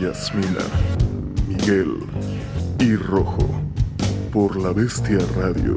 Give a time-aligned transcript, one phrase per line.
[0.00, 0.64] Yasmina,
[1.46, 1.98] Miguel
[2.78, 3.46] y Rojo
[4.32, 5.76] por La Bestia Radio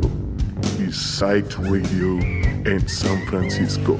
[0.79, 2.19] y Sight Radio
[2.63, 3.97] en San Francisco.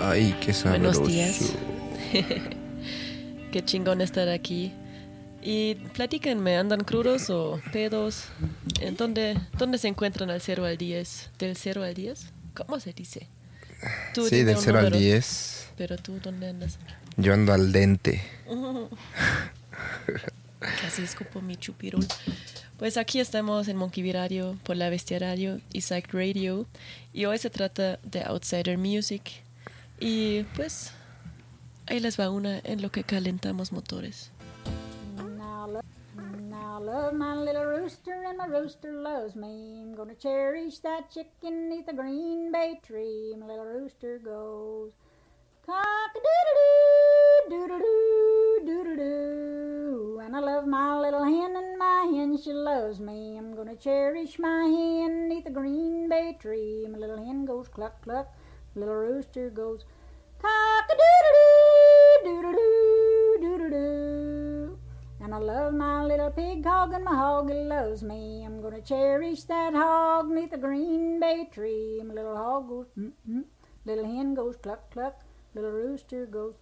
[0.00, 1.02] Ay, qué sabroso.
[1.02, 1.54] Buenos días.
[3.54, 4.72] Qué chingón estar aquí.
[5.40, 8.24] Y platíquenme, ¿andan crudos o pedos?
[8.80, 11.30] ¿En dónde, dónde se encuentran al 0 al 10?
[11.38, 12.32] ¿Del 0 al 10?
[12.54, 13.28] ¿Cómo se dice?
[14.12, 14.98] Tú Sí, del un 0 al número.
[14.98, 15.68] 10.
[15.76, 16.80] Pero tú, ¿dónde andas?
[17.16, 18.24] Yo ando al dente.
[20.58, 22.04] Casi escupo mi chupirul.
[22.76, 26.66] Pues aquí estamos en Monkey Radio, por la Bestia Radio y Psych Radio.
[27.12, 29.22] Y hoy se trata de Outsider Music.
[30.00, 30.90] Y pues
[31.86, 34.30] ahí les va una en lo que calentamos motores.
[35.16, 35.80] Lo-
[36.80, 39.80] love my little rooster, and my rooster loves me.
[39.82, 43.34] I'm gonna cherish that chicken neath the green bay tree.
[43.38, 44.92] My little rooster goes
[45.64, 50.20] cock a doodle doo, doo, doodle doo.
[50.22, 53.38] And I love my little hen, and my hen she loves me.
[53.38, 56.86] I'm gonna cherish my hen neath the green bay tree.
[56.90, 58.28] My little hen goes cluck cluck.
[58.74, 59.84] Little rooster goes
[60.40, 61.73] cock a doodle doo,
[62.24, 64.78] doodle doo, doodle doo.
[65.20, 68.44] And I love my little pig hog, and my hog loves me.
[68.44, 72.02] I'm gonna cherish that hog neath the green bay tree.
[72.04, 73.44] My little hog goes mm mm,
[73.84, 75.20] little hen goes cluck cluck,
[75.54, 76.56] little rooster goes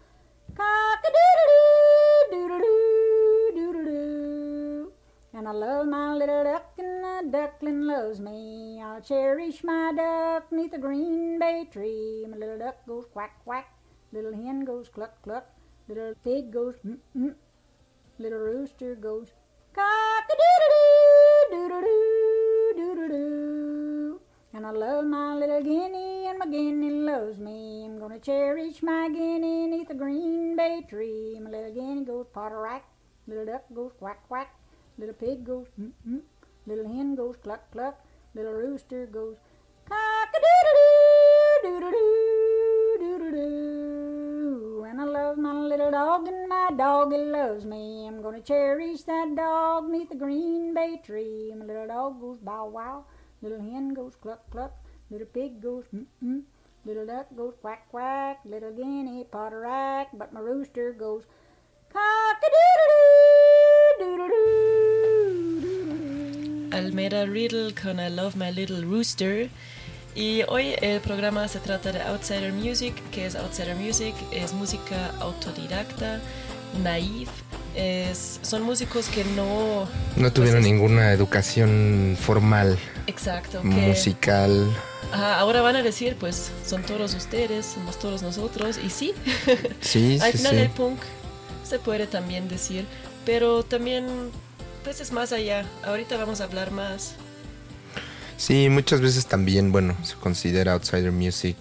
[0.54, 4.92] cock a doodle doo, doodle doo, doodle doo.
[5.34, 8.80] And I love my little duck, and the duckling loves me.
[8.82, 12.26] I'll cherish my duck neath the green bay tree.
[12.28, 13.72] My little duck goes quack quack,
[14.12, 15.46] little hen goes cluck cluck,
[15.88, 17.34] little pig goes mm mm.
[18.18, 19.32] Little rooster goes
[19.74, 20.70] cock a doodle
[21.50, 24.20] doo, doo, doodle doo.
[24.54, 27.84] And I love my little guinea, and my guinea loves me.
[27.86, 31.38] I'm gonna cherish my guinea neath the green bay tree.
[31.40, 32.84] My little guinea goes potter rack,
[33.26, 34.54] little duck goes quack quack,
[34.98, 36.20] little pig goes mm mm,
[36.66, 38.04] little hen goes cluck cluck,
[38.34, 39.36] little rooster goes
[39.88, 44.01] cock a doodle doo, doodle doo, doodle doo.
[44.92, 48.06] And I love my little dog, and my dog he loves me.
[48.06, 51.50] I'm gonna cherish that dog neath the green bay tree.
[51.56, 53.06] My little dog goes bow wow,
[53.40, 54.74] little hen goes cluck cluck,
[55.10, 56.42] little pig goes mm mm,
[56.84, 61.24] little duck goes quack quack, little guinea potter rack, but my rooster goes
[61.90, 65.88] cock a doodle doo, doodle doo, doodle
[66.68, 66.76] doo.
[66.76, 69.48] Almeda Riddle con I Love My Little Rooster.
[70.14, 72.94] Y hoy el programa se trata de Outsider Music.
[73.10, 74.14] que es Outsider Music?
[74.30, 76.20] Es música autodidacta,
[76.82, 77.28] naif.
[77.74, 79.88] Es, son músicos que no...
[80.16, 83.62] No tuvieron pues es- ninguna educación formal, Exacto.
[83.62, 84.70] Que, musical.
[85.10, 88.78] Ajá, ahora van a decir, pues, son todos ustedes, somos todos nosotros.
[88.84, 89.14] Y sí,
[89.80, 90.58] Sí, al sí, final sí.
[90.60, 90.98] el punk
[91.64, 92.84] se puede también decir.
[93.24, 94.06] Pero también,
[94.84, 95.64] pues es más allá.
[95.84, 97.14] Ahorita vamos a hablar más.
[98.42, 101.56] Sí, muchas veces también, bueno, se considera outsider music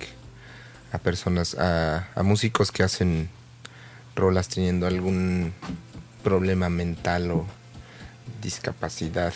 [0.92, 3.30] a personas, a, a músicos que hacen
[4.16, 5.54] rolas teniendo algún
[6.24, 7.46] problema mental o
[8.42, 9.32] discapacidad.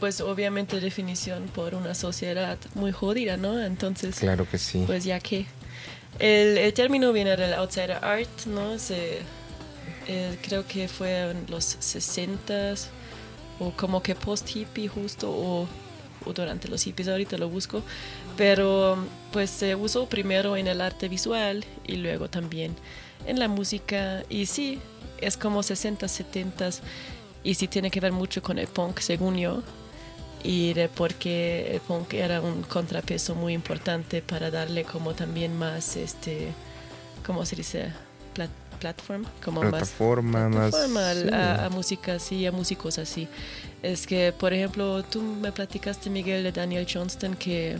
[0.00, 3.58] pues obviamente definición por una sociedad muy jodida, ¿no?
[3.62, 4.84] Entonces, Claro que sí.
[4.86, 5.46] pues ya que
[6.18, 8.78] el, el término viene del outsider art, ¿no?
[8.78, 9.20] Se,
[10.08, 12.88] eh, creo que fue en los 60s
[13.60, 15.68] o como que post hippie justo o, o
[16.34, 17.82] durante los hippies, ahorita lo busco,
[18.36, 18.96] pero
[19.32, 22.74] pues se usó primero en el arte visual y luego también
[23.26, 24.80] en la música y sí,
[25.18, 25.98] es como 60s,
[26.34, 26.80] 70s
[27.44, 29.62] y sí tiene que ver mucho con el punk, según yo,
[30.44, 35.96] y de porque el punk era un contrapeso muy importante para darle como también más,
[35.96, 36.48] este,
[37.26, 37.92] ¿cómo se dice?
[38.34, 38.48] Plat-
[38.80, 40.70] platform, como Plataforma más más.
[40.70, 41.28] plataforma sí.
[41.32, 43.28] a, a música así, a músicos así.
[43.82, 47.78] Es que, por ejemplo, tú me platicaste, Miguel, de Daniel Johnston, que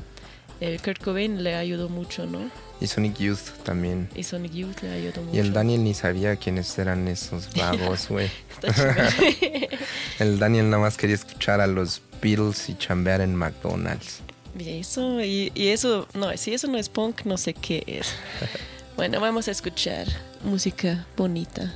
[0.61, 2.51] el Kurt Cobain le ayudó mucho, ¿no?
[2.81, 4.09] Y Sonic Youth también.
[4.15, 5.37] Y Sonic Youth le ayudó mucho.
[5.37, 8.29] Y el Daniel ni sabía quiénes eran esos vagos, güey.
[10.19, 14.21] El Daniel nada más quería escuchar a los Beatles y chambear en McDonald's.
[14.59, 18.15] Y eso, y, y eso, no, si eso no es punk, no sé qué es.
[18.95, 20.07] Bueno, vamos a escuchar
[20.45, 21.73] música bonita.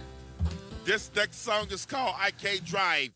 [0.84, 3.15] This next song is called I Can't Drive.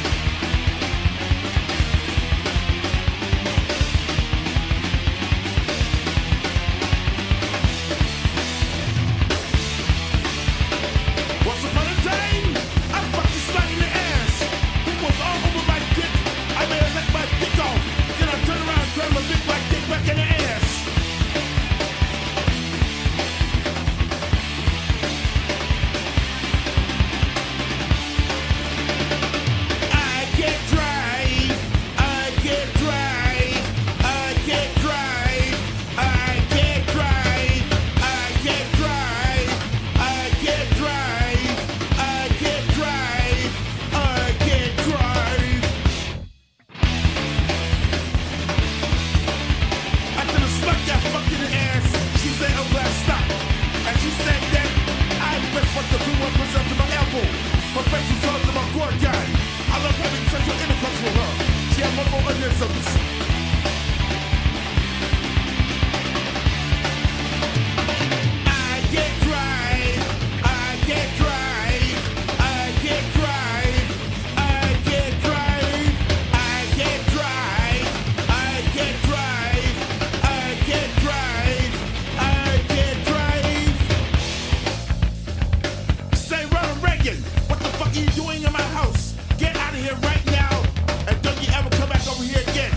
[87.95, 89.15] you doing in my house?
[89.37, 90.63] Get out of here right now,
[91.07, 92.71] and don't you ever come back over here again.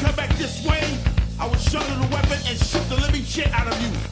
[0.00, 0.82] Come back this way,
[1.38, 4.09] I will shoulder the weapon and shoot the living shit out of you.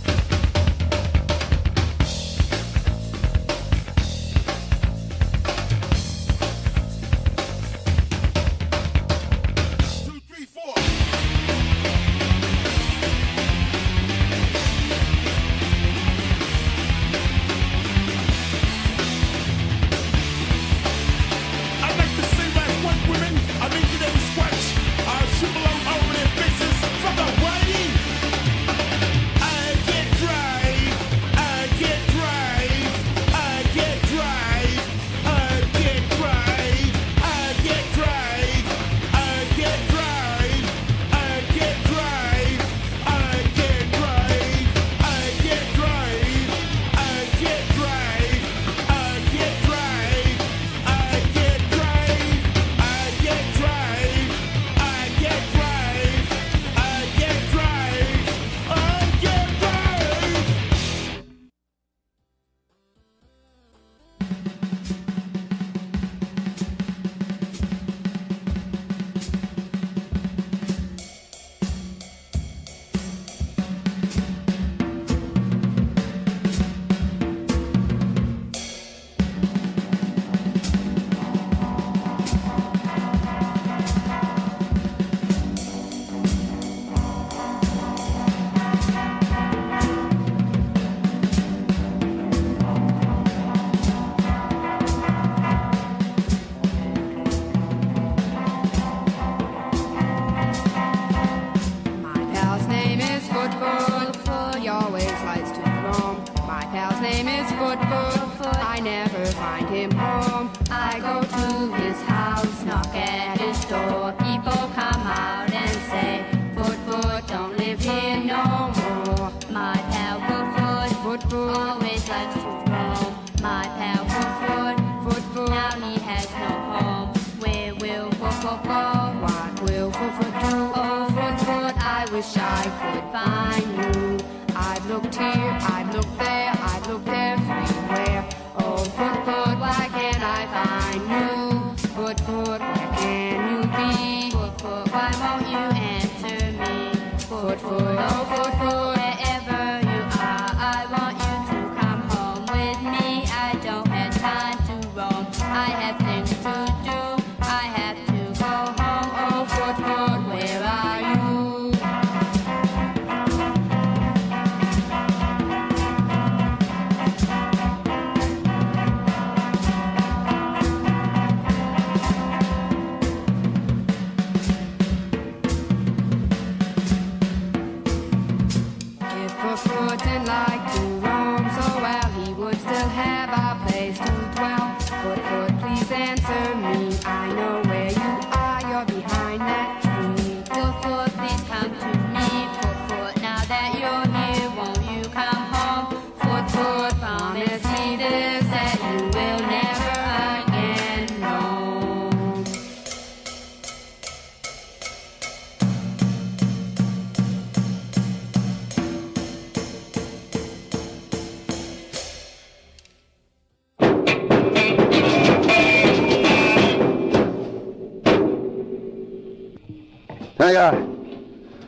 [220.48, 220.80] I got.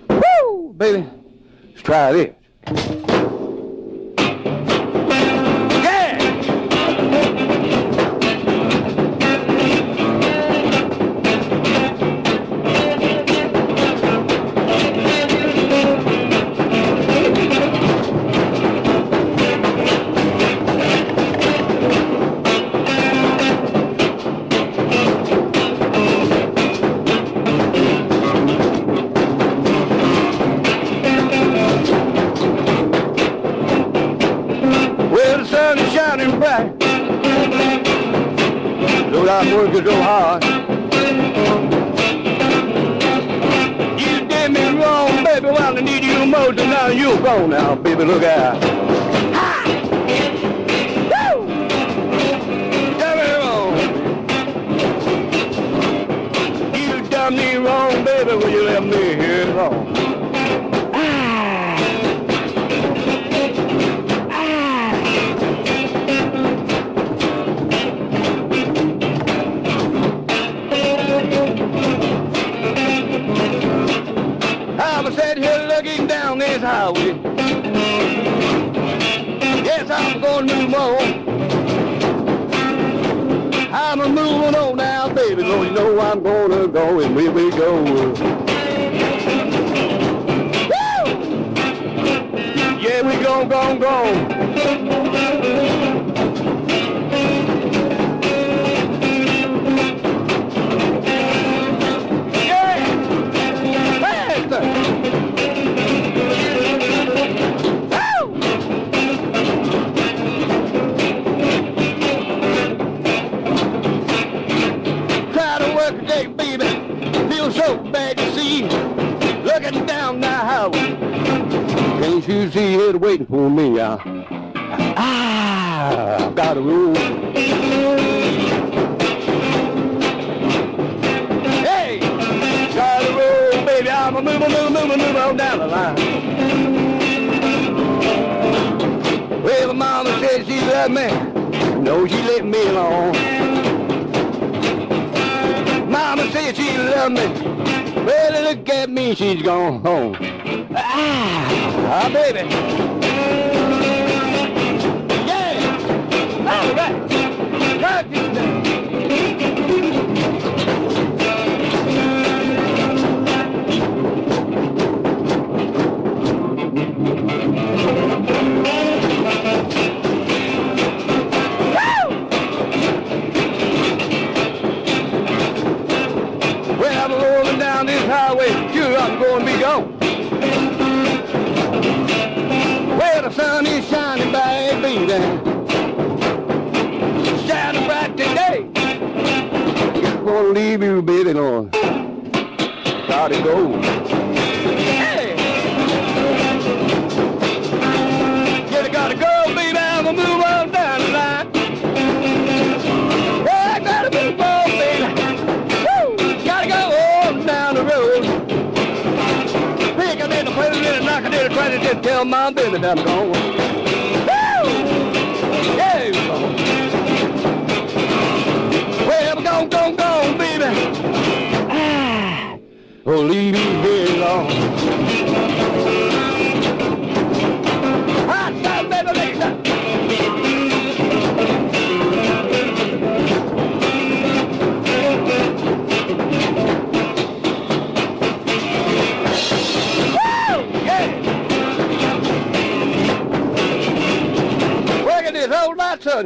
[0.09, 1.07] Woo, baby.
[1.69, 2.40] Let's try this.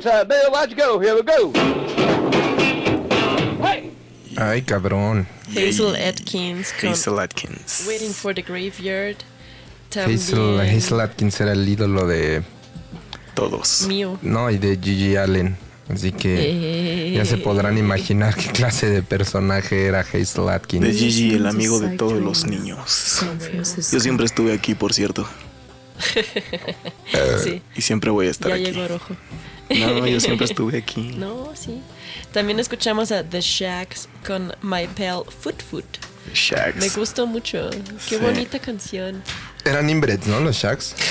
[0.05, 1.01] Bill, go.
[1.01, 1.51] Here we go.
[3.63, 3.91] Hey!
[4.37, 5.27] Ay, cabrón.
[5.49, 7.85] Hazel Atkins con Hazel Atkins.
[7.89, 9.17] Waiting for the Graveyard.
[9.89, 12.43] También Hazel, Hazel Atkins era el ídolo de.
[13.35, 13.87] Todos.
[13.89, 14.19] mío.
[14.21, 15.57] No, y de Gigi Allen.
[15.89, 20.85] Así que ya se podrán imaginar qué clase de personaje era Hazel Atkins.
[20.85, 23.23] De Gigi, el amigo de todos los niños.
[23.91, 25.27] Yo siempre estuve aquí, por cierto.
[27.43, 28.65] Sí, Y siempre voy a estar ya aquí.
[28.65, 29.15] llegó rojo.
[29.71, 31.15] No, yo siempre estuve aquí.
[31.17, 31.81] No, sí.
[32.33, 35.85] También escuchamos a The Shacks con My Pal Foot Foot.
[36.27, 36.97] Me Shags.
[36.97, 37.71] gustó mucho.
[38.09, 38.23] Qué Sí.
[38.23, 39.23] bonita canción.
[39.65, 40.41] Eran inbreds, ¿no?
[40.41, 40.95] Los Shacks.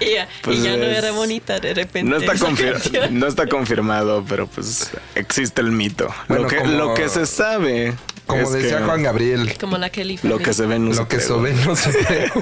[0.00, 2.10] Y ya, Pues y ya no es- era bonita de repente.
[2.10, 6.12] No está, confir- no está confirmado, pero pues existe el mito.
[6.26, 7.94] Bueno, lo, que, como- lo que se sabe.
[8.26, 10.94] Como es decía que Juan Gabriel, Como la Kelly Lo que se ve no lo
[10.94, 11.92] se que se ve no se.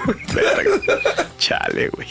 [1.39, 2.09] Chale, güey.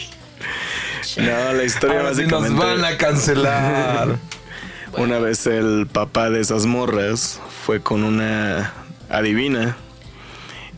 [1.18, 2.66] No, la historia Ahora sí nos básicamente.
[2.66, 4.18] van a cancelar.
[4.98, 8.74] Una vez el papá de esas morras fue con una
[9.10, 9.78] adivina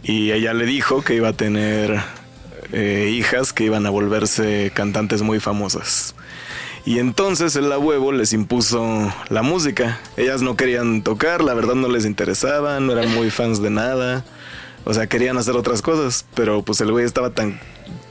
[0.04, 2.00] y ella le dijo que iba a tener
[2.74, 6.14] eh, hijas que iban a volverse cantantes muy famosas.
[6.86, 10.00] Y entonces el abuelo les impuso la música.
[10.18, 14.26] Ellas no querían tocar, la verdad no les interesaba, no eran muy fans de nada.
[14.84, 17.60] O sea, querían hacer otras cosas, pero pues el güey estaba tan,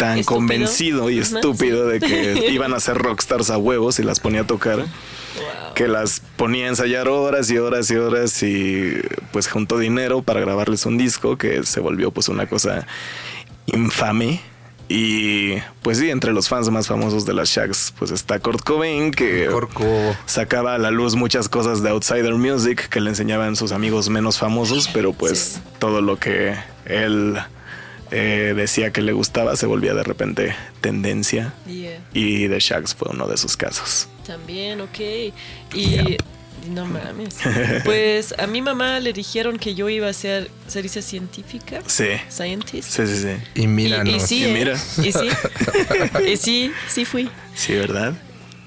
[0.00, 0.36] tan Estúpido.
[0.38, 1.92] convencido y Ajá, estúpido sí.
[1.92, 5.74] de que iban a ser rockstars a huevos y las ponía a tocar Wow.
[5.74, 8.94] que las ponía a ensayar horas y horas y horas y
[9.32, 12.84] pues juntó dinero para grabarles un disco que se volvió pues una cosa
[13.66, 14.40] infame
[14.88, 19.12] y pues sí, entre los fans más famosos de las Shags pues está Kurt Cobain
[19.12, 19.86] que Corco.
[20.26, 24.36] sacaba a la luz muchas cosas de Outsider Music que le enseñaban sus amigos menos
[24.36, 25.60] famosos, pero pues Sí.
[25.78, 27.38] todo lo que él
[28.10, 32.00] eh, decía que le gustaba se volvía de repente tendencia Yeah.
[32.12, 34.08] y The Shags fue uno de sus casos.
[34.26, 34.98] También, ok.
[35.74, 36.16] Y
[36.72, 37.36] no mames.
[37.84, 41.80] Pues a mi mamá le dijeron que yo iba a ser, ¿se dice científica?
[41.86, 42.90] Sí, Scientist.
[42.90, 43.60] sí, sí, sí.
[43.62, 44.12] Y míranos.
[44.12, 44.52] y, y sí, Y ¿eh?
[44.52, 44.74] mira.
[44.98, 45.28] Y sí.
[46.32, 47.30] Y sí, sí fui.
[47.54, 48.14] Sí, ¿verdad?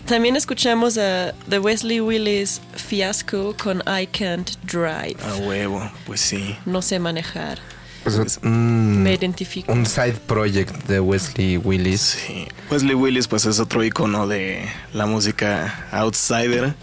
[0.08, 5.16] también escuchamos a The Wesley Willis Fiasco con I Can't Drive.
[5.24, 6.58] A huevo, pues sí.
[6.66, 7.60] No sé manejar.
[8.04, 9.72] Pues, un, Me identifico.
[9.72, 12.02] un side project de Wesley Willis.
[12.02, 12.48] Sí.
[12.70, 16.74] Wesley Willis, pues es otro icono de la música outsider.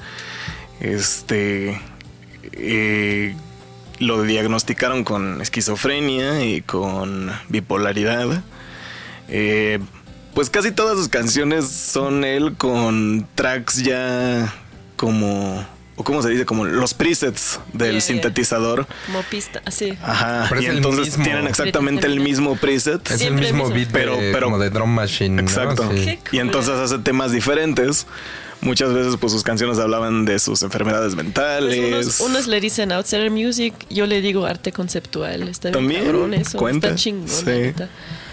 [0.80, 1.78] Este.
[2.52, 3.35] eh,
[3.98, 8.42] lo diagnosticaron con esquizofrenia y con bipolaridad.
[9.28, 9.78] Eh,
[10.35, 14.54] pues casi todas sus canciones son él con tracks ya
[14.96, 15.66] como.
[16.00, 18.00] O cómo se dice, como los presets del Yeah, yeah.
[18.00, 18.86] sintetizador.
[19.04, 19.92] Como pista, así.
[20.02, 20.46] Ajá.
[20.48, 21.24] Pero y entonces mismo.
[21.24, 23.04] tienen exactamente el mismo preset.
[23.04, 23.74] Es el Siempre mismo mismo.
[23.76, 25.36] beat Pero- de, pero- como de drum machine.
[25.36, 25.42] ¿no?
[25.42, 25.90] Exacto.
[25.94, 26.18] Sí.
[26.32, 28.06] Y entonces hace temas diferentes.
[28.62, 31.78] Muchas veces pues sus canciones hablaban de sus enfermedades Pues mentales.
[31.78, 35.48] unos, unos le dicen outsider music, yo le digo arte conceptual.
[35.48, 36.56] Está bien También, cabrón eso.
[36.58, 37.72] cuenta, Está chingón, sí.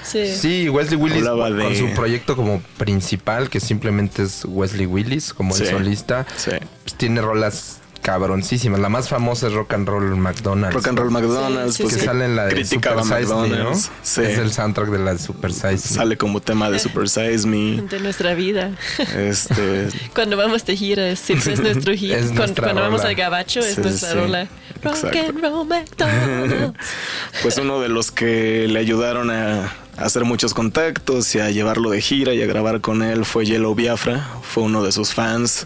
[0.08, 0.36] Sí.
[0.36, 5.34] Sí, Wesley Willis Hablaba con de- su proyecto como principal, que simplemente es Wesley Willis,
[5.34, 6.52] como el Sí, solista, sí.
[6.84, 8.80] pues tiene rolas cabroncísimas.
[8.80, 10.74] La más famosa es Rock and Roll McDonald's.
[10.74, 12.06] Rock and Roll McDonald's, Sí, sí, pues que sí.
[12.06, 13.76] sale en la de Super Size Me, ¿no?
[13.76, 14.22] Sí.
[14.22, 15.78] Es el soundtrack de la de Super Size Me.
[15.78, 17.82] Sale como tema de Super Size Me.
[17.82, 18.72] De nuestra vida.
[19.14, 19.90] Este.
[20.16, 22.12] Cuando vamos de gira, siempre es nuestro hit.
[22.12, 24.16] Es Cuando- nuestra cuando vamos al gabacho, es Sí, nuestra sí.
[24.16, 24.48] rola.
[24.84, 25.20] Rock Exacto.
[25.20, 26.80] and roll McDonald's.
[27.42, 32.02] Pues uno de los que le ayudaron a hacer muchos contactos y a llevarlo de
[32.02, 35.66] gira y a grabar con él fue Yellow Biafra, fue uno de sus fans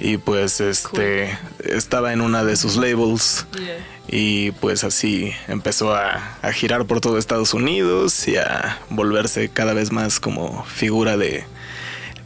[0.00, 3.78] y pues este estaba en una de sus labels Yeah.
[4.08, 9.74] y pues así empezó a, a girar por todo Estados Unidos y a volverse cada
[9.74, 11.44] vez más como figura de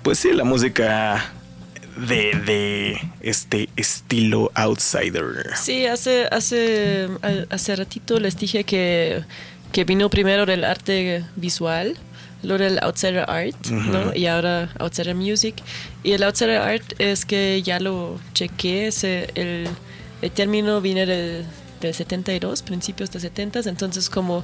[0.02, 1.32] pues sí la música
[1.96, 5.56] de, de este estilo outsider.
[5.56, 7.08] Sí, hace, hace,
[7.50, 9.24] hace ratito les dije que,
[9.72, 11.96] que vino primero del arte visual,
[12.42, 14.14] luego del outsider art, ¿no?
[14.14, 15.56] Y ahora outsider music.
[16.02, 19.68] Y el outsider art es que ya lo chequé, se- el,
[20.22, 21.44] el término viene del,
[21.80, 24.42] del 72, principios de 70, entonces como,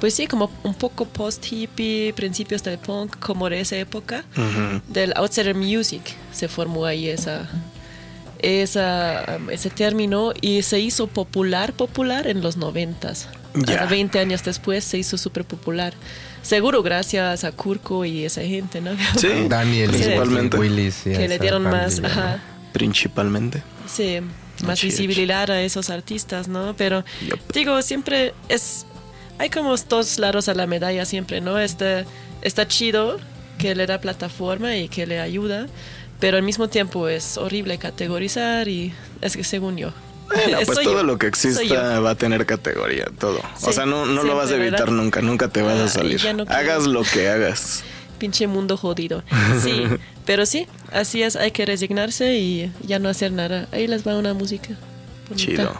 [0.00, 4.24] pues sí, como un poco post-hippie, principios del punk, como de esa época,
[4.88, 7.48] del outsider music se formó ahí esa,
[8.40, 13.28] esa, um, ese término y se hizo popular, popular en los noventas.
[13.56, 15.94] Hasta 20 años después se hizo súper popular.
[16.42, 18.92] Seguro gracias a Kurko y esa gente, ¿no?
[19.16, 20.56] Sí, Daniel y principalmente.
[20.58, 21.06] Willis.
[21.06, 22.08] y que le dieron más, familia.
[22.10, 22.42] ajá,
[22.72, 23.62] Principalmente.
[23.88, 24.18] sí,
[24.64, 26.74] más visibilidad a esos artistas, ¿no?
[26.76, 27.40] Pero Yup.
[27.52, 28.86] digo, siempre es...
[29.38, 31.58] Hay como dos lados a la medalla siempre, ¿no?
[31.58, 32.04] Está,
[32.42, 33.18] está chido
[33.58, 35.66] que le da plataforma y que le ayuda,
[36.20, 39.92] pero al mismo tiempo es horrible categorizar y es que según yo.
[40.26, 41.02] Bueno, pues todo yo.
[41.02, 43.38] lo que exista va a tener categoría, todo.
[43.38, 44.94] o Sí, sea, no, no lo vas a evitar ¿verdad?
[44.94, 46.20] nunca, nunca te vas Ah, a salir.
[46.34, 47.84] no hagas lo que hagas.
[48.18, 49.22] Pinche mundo jodido.
[49.62, 49.84] Sí,
[50.24, 53.68] pero sí, así es, hay que resignarse y ya no hacer nada.
[53.72, 54.70] Ahí les va una música.
[55.28, 55.44] bonita.
[55.44, 55.76] Chido.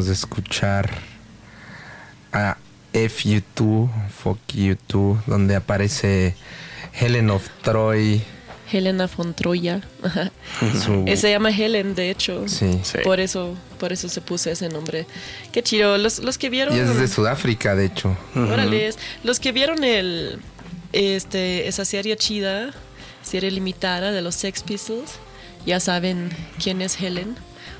[0.00, 0.90] Acabamos de escuchar
[2.32, 2.56] a
[2.94, 6.34] FU2, Fuck You 2, donde aparece
[6.98, 8.22] Helen of Troy.
[8.72, 9.82] Helena von Troya.
[11.16, 12.48] Se llama Helen, de hecho.
[12.48, 12.80] sí.
[12.82, 12.98] Sí.
[13.04, 15.06] Por eso, por eso se puso ese nombre.
[15.52, 15.98] Qué chido.
[15.98, 16.74] Los, los que vieron.
[16.74, 18.16] Y es de Sudáfrica, de hecho.
[18.34, 20.40] Órale, los que vieron el
[20.92, 22.70] este esa serie chida,
[23.22, 25.10] serie limitada de los Sex Pistols,
[25.66, 27.36] ya saben quién es Helen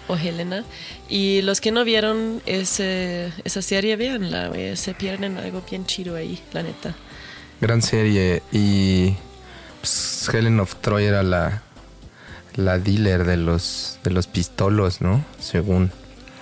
[0.09, 0.65] o Helena.
[1.09, 6.17] Y los que no vieron ese, esa serie, véanla, güey, se pierden algo bien chido
[6.17, 6.95] ahí, la neta.
[7.61, 8.43] Gran serie.
[8.53, 9.15] Y
[9.81, 11.63] pues, Helen of Troy era la,
[12.57, 15.25] la dealer de los, de los pistolos, ¿no?
[15.39, 15.93] Según.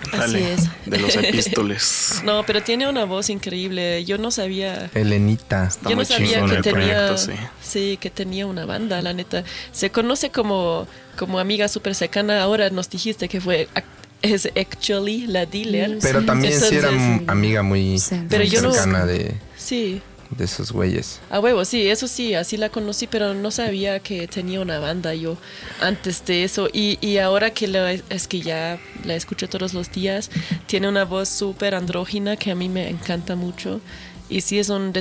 [0.07, 0.69] Así Dale, es.
[0.85, 2.21] De los epístoles.
[2.23, 4.03] No, pero tiene una voz increíble.
[4.05, 4.89] Yo no sabía.
[4.93, 5.65] Helenita.
[5.67, 7.31] Está Yo no sabía que tenía, proyecto, sí.
[7.61, 9.43] sí, que tenía una banda, la neta.
[9.71, 12.41] Se conoce como, como amiga súper cercana.
[12.41, 13.83] Ahora nos dijiste que fue ac-
[14.21, 15.97] es actually la dealer.
[16.01, 18.15] Pero también sí era Entonces, amiga muy, Sí.
[18.15, 21.19] muy Pero yo no- cercana de, Sí, de esos güeyes.
[21.29, 25.13] a huevo, sí, eso sí, así la conocí, pero no sabía que tenía una banda
[25.13, 25.37] yo
[25.81, 26.69] antes de eso.
[26.71, 30.29] Y, y ahora que la, es que ya la escucho todos los días,
[30.67, 33.81] tiene una voz súper andrógina que a mí me encanta mucho.
[34.29, 34.93] Y sí es un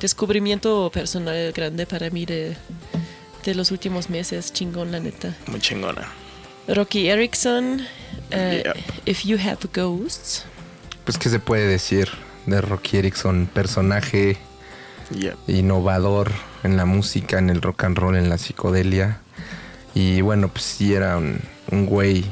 [0.00, 2.56] descubrimiento personal grande para mí de,
[3.44, 5.36] de los últimos meses, chingón, la neta.
[5.46, 6.08] Muy chingona.
[6.66, 7.86] Rocky Erickson,
[8.30, 8.76] eh, Yep.
[9.06, 10.44] If You Have Ghosts.
[11.04, 12.08] Pues, ¿qué se puede decir
[12.46, 13.48] de Rocky Erickson?
[13.52, 14.36] Personaje
[15.46, 16.30] Innovador
[16.62, 19.20] en la música, en el rock and roll, en la psicodelia.
[19.94, 22.24] Y bueno, pues sí era un, un güey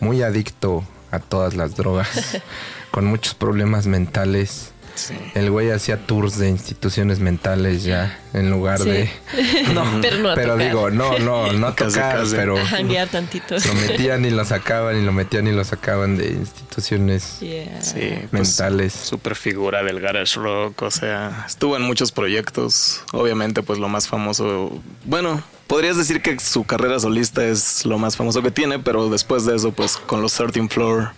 [0.00, 2.38] muy adicto a todas las drogas,
[2.90, 4.69] con muchos problemas mentales.
[5.08, 5.14] Sí.
[5.34, 8.90] El güey hacía tours de instituciones mentales ya, en lugar Sí.
[8.90, 9.10] de...
[9.74, 10.66] No, Pero no a pero tocar.
[10.66, 12.36] digo, no, no, no tocar, casi.
[12.36, 13.56] pero A janguear tantito.
[13.56, 17.80] lo metían y lo sacaban y lo metían y lo sacaban de instituciones Yeah.
[17.82, 18.92] Sí, pues, mentales.
[18.92, 23.02] super figura del garage rock, o sea, estuvo en muchos proyectos.
[23.12, 28.16] Obviamente, pues lo más famoso, bueno, podrías decir que su carrera solista es lo más
[28.16, 31.10] famoso que tiene, pero después de eso, pues con los 13 Floor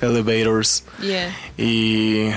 [0.00, 1.34] Elevators Yeah.
[1.56, 2.28] y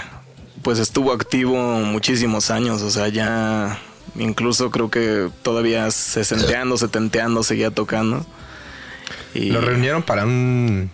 [0.70, 3.80] pues estuvo activo muchísimos años, o sea, ya
[4.16, 8.24] incluso creo que todavía sesenteando, setenteando, seguía tocando.
[9.34, 10.92] Y Lo reunieron para un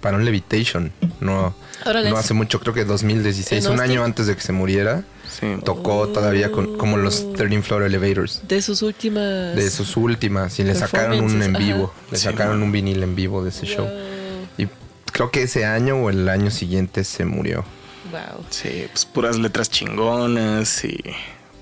[0.00, 4.36] para un Levitation, no, no hace mucho, creo que 2016, ¿En un año antes de
[4.36, 8.42] que se muriera, sí, tocó todavía con, como los 13 Floor Elevators.
[8.46, 9.56] De sus últimas.
[9.56, 12.06] De sus últimas, y le sacaron un en vivo, ajá.
[12.12, 12.62] le Sí, sacaron man.
[12.62, 13.86] un vinil en vivo de ese show.
[13.86, 13.96] Wow.
[14.58, 14.68] Y
[15.10, 17.64] creo que ese año o el año siguiente se murió.
[18.10, 18.44] Wow.
[18.50, 20.98] Sí, pues puras letras chingonas y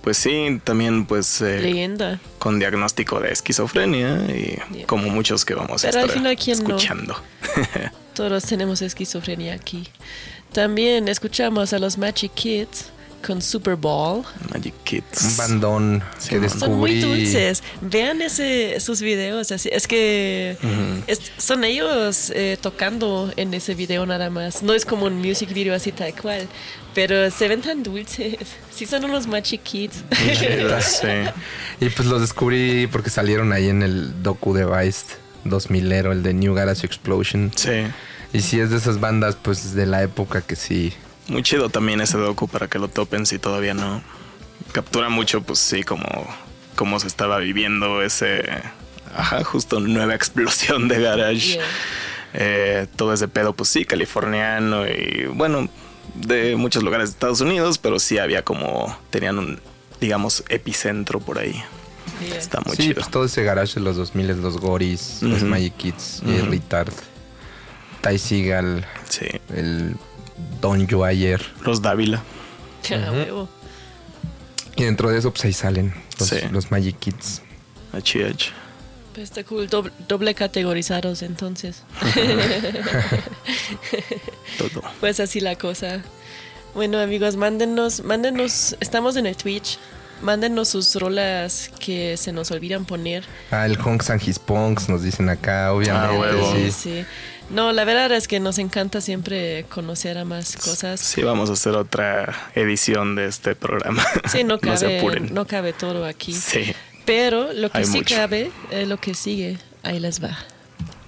[0.03, 2.21] pues sí, también pues eh, Leyenda.
[2.39, 4.87] con diagnóstico de esquizofrenia y Yeah.
[4.87, 6.65] como muchos que vamos Pero a al estar final, ¿quién no?
[6.69, 7.17] escuchando.
[8.15, 9.89] Todos tenemos esquizofrenia aquí.
[10.53, 12.91] También escuchamos a los Magic Kids
[13.27, 14.23] con Super Bowl.
[14.53, 15.23] Magic Kids.
[15.25, 16.51] Un bandón Sí, que man.
[16.51, 17.23] Son muy descubrí.
[17.23, 17.63] dulces.
[17.81, 19.51] Vean ese, sus videos.
[19.53, 19.69] Así.
[19.73, 20.57] Es que
[21.07, 24.63] es- son ellos eh, tocando en ese video nada más.
[24.63, 26.47] No es como un music video así tal cual.
[26.95, 28.37] Pero se ven tan dulces.
[28.75, 30.03] Sí, son unos Magic Kids.
[30.81, 31.07] Sí.
[31.81, 35.07] Y pues los descubrí porque salieron ahí en el docu de Vice
[35.45, 37.53] 2000 el de New Garage Explosion.
[37.55, 37.87] Sí.
[38.33, 40.93] Y sí es de esas bandas pues de la época que sí.
[41.29, 44.03] Muy chido también ese docu para que lo topen si todavía no.
[44.73, 46.07] Captura mucho, pues sí, como,
[46.77, 48.45] como se estaba viviendo ese.
[49.17, 51.55] Ajá, justo nueva explosión de garage.
[51.55, 51.65] Yeah.
[52.35, 55.69] Eh, todo ese pedo, pues sí, californiano y bueno,
[56.17, 58.97] de muchos lugares de Estados Unidos, pero sí había como.
[59.11, 59.61] Tenían un,
[60.01, 61.63] digamos, epicentro por ahí.
[62.27, 62.37] Yeah.
[62.37, 62.95] Está muy sí, chido.
[62.97, 65.43] pues todo ese garage de los 2000 los Goris, los.
[65.43, 66.51] Magic Kids, Jay Ujú.
[66.51, 66.93] Retard,
[68.03, 69.27] Ty Seagal, Sí.
[69.55, 69.97] el
[70.61, 71.41] Don Joayer.
[71.63, 72.23] Los Dávila.
[72.91, 73.49] Ah, huevo.
[74.77, 76.37] Y dentro de eso pues ahí salen los, Sí.
[76.51, 77.43] los Magic Kids.
[77.93, 78.53] HH.
[79.15, 79.69] Pues está cool.
[79.69, 81.83] Doble, doble categorizados entonces.
[84.59, 84.83] Todo.
[85.01, 86.03] Pues así la cosa.
[86.75, 89.79] Bueno, amigos, mándenos, mándenos, estamos en el Twitch.
[90.23, 93.25] Mándenos sus rolas que se nos olvidan poner.
[93.51, 96.17] Ah, el Honks and His Punks nos dicen acá, obviamente.
[96.17, 96.53] Ah, huevo.
[96.55, 96.71] sí.
[96.73, 97.05] Sí.
[97.51, 101.01] No, la verdad es que nos encanta siempre conocer a más cosas.
[101.01, 104.05] Sí, vamos a hacer otra edición de este programa.
[104.31, 105.35] Sí, no no se cabe, apuren.
[105.35, 106.33] no cabe todo aquí.
[106.33, 106.75] Sí.
[107.05, 108.15] Pero lo que Hay sí mucho.
[108.17, 109.59] cabe es lo que sigue.
[109.83, 110.39] Ahí les va.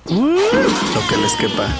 [0.04, 1.74] Lo que les quepa.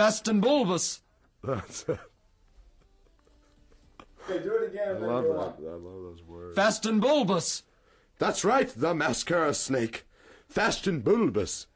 [0.00, 1.02] Fast and bulbous.
[1.44, 1.98] That's it.
[4.30, 4.96] Okay, do it again.
[4.96, 5.30] I love that.
[5.30, 5.54] on.
[5.68, 6.56] I love those words.
[6.56, 7.64] Fast and bulbous.
[8.18, 10.06] That's right, the mascara snake.
[10.48, 11.66] Fast and bulbous.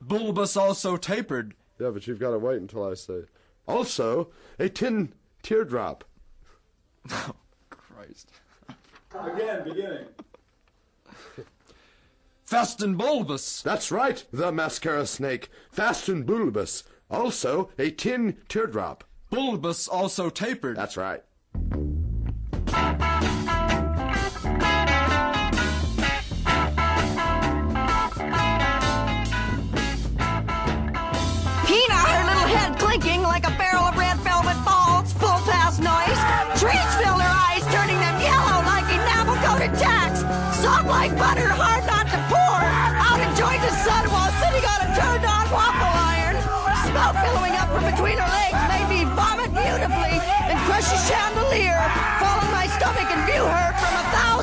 [0.00, 1.52] Bulbous also tapered.
[1.78, 3.24] Yeah, but you've got to wait until I say.
[3.68, 5.12] Also, a tin
[5.42, 6.02] teardrop.
[7.10, 7.34] Oh,
[7.68, 8.30] Christ.
[9.14, 10.06] Again, beginning.
[12.46, 13.60] Fast and bulbous.
[13.60, 15.50] That's right, the mascara snake.
[15.70, 16.82] Fast and bulbous.
[17.10, 19.04] Also, a tin teardrop.
[19.30, 20.76] Bulbous also tapered.
[20.76, 21.22] That's right.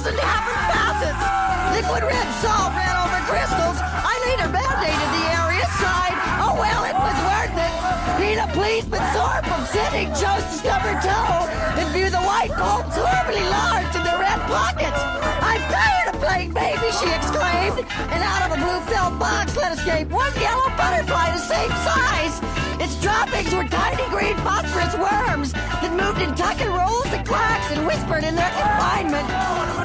[0.03, 1.23] Thousand different facets.
[1.71, 3.79] Liquid red salt ran over crystals.
[3.79, 6.17] I later band-aided the area side.
[6.43, 7.73] Oh well, it was worth it.
[8.19, 11.47] Pina, pleased but sore from sitting, chose to stub her toe
[11.79, 14.99] and view the white bolts horribly large in the red pockets.
[15.39, 19.71] I'm tired of playing baby, she exclaimed, and out of a blue felt box let
[19.71, 22.62] escape one yellow butterfly the same size.
[22.84, 27.71] Its droppings were tiny green phosphorus worms that moved in tuck and rolls and quacks
[27.71, 29.23] and whispered in their confinement.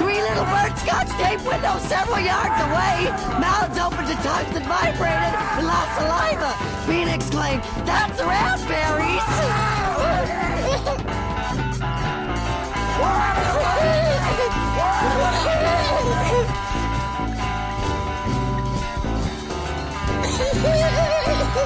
[0.02, 3.06] Three little birds scotch tape windows several yards away,
[3.38, 6.58] mouths open to tongues that vibrated and lost saliva.
[6.90, 9.22] Bean exclaimed, That's raspberries!
[20.58, 21.14] Well,
[21.50, 21.64] Ha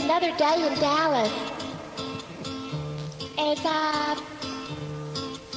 [0.08, 1.32] another day in Dallas.
[3.38, 4.18] As I'm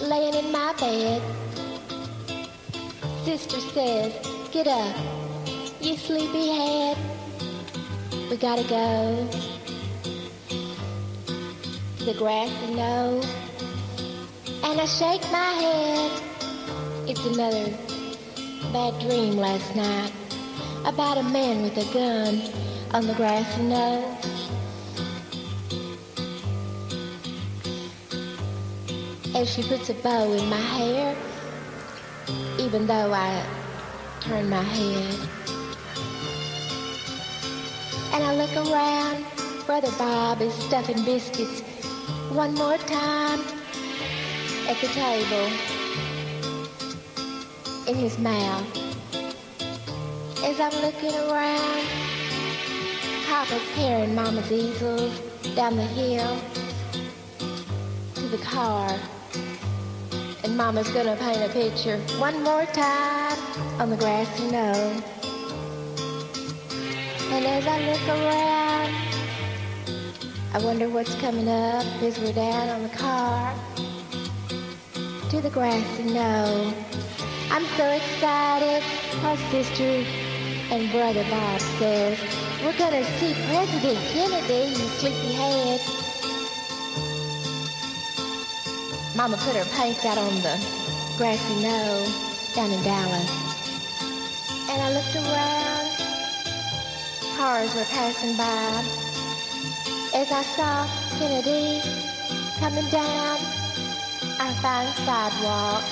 [0.09, 1.21] laying in my bed,
[3.23, 4.11] Sister says,
[4.51, 4.93] Get up,
[5.79, 6.97] you sleepyhead.
[8.29, 9.25] We gotta go
[11.99, 13.23] the grassy knoll.
[14.65, 16.11] And I shake my head.
[17.07, 17.69] It's another
[18.73, 20.11] bad dream last night
[20.83, 22.41] about a man with a gun
[22.93, 24.30] on the grass grassy knoll.
[29.33, 31.15] As she puts a bow in my hair,
[32.59, 33.45] even though I
[34.19, 35.15] turn my head.
[38.13, 39.25] And I look around,
[39.65, 41.61] Brother Bob is stuffing biscuits
[42.33, 43.39] one more time
[44.67, 45.47] at the table
[47.87, 48.67] in his mouth.
[50.43, 51.85] As I'm looking around,
[53.27, 55.17] Papa's carrying Mama's easels
[55.55, 56.37] down the hill
[58.15, 58.99] to the car.
[60.61, 63.35] Mama's gonna paint a picture one more time
[63.81, 64.91] on the grassy knoll.
[67.33, 68.93] And as I look around,
[70.53, 73.55] I wonder what's coming up as we're down on the car
[75.31, 76.71] to the grassy knoll.
[77.49, 78.83] I'm so excited,
[79.23, 80.05] my sister
[80.69, 82.19] and brother Bob says,
[82.63, 86.10] we're gonna see President Kennedy, you sleepyhead.
[89.13, 90.55] Mama put her paint out on the
[91.17, 92.07] grassy knoll
[92.55, 93.29] down in Dallas.
[94.69, 95.91] And I looked around.
[97.35, 98.83] Cars were passing by.
[100.15, 100.87] As I saw
[101.19, 101.81] Kennedy
[102.59, 103.37] coming down
[104.39, 105.83] our fine sidewalk.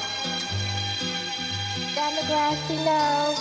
[1.95, 3.36] Down the grassy knoll.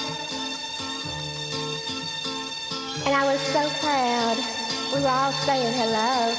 [3.07, 4.37] And I was so proud.
[4.93, 6.35] We were all saying hello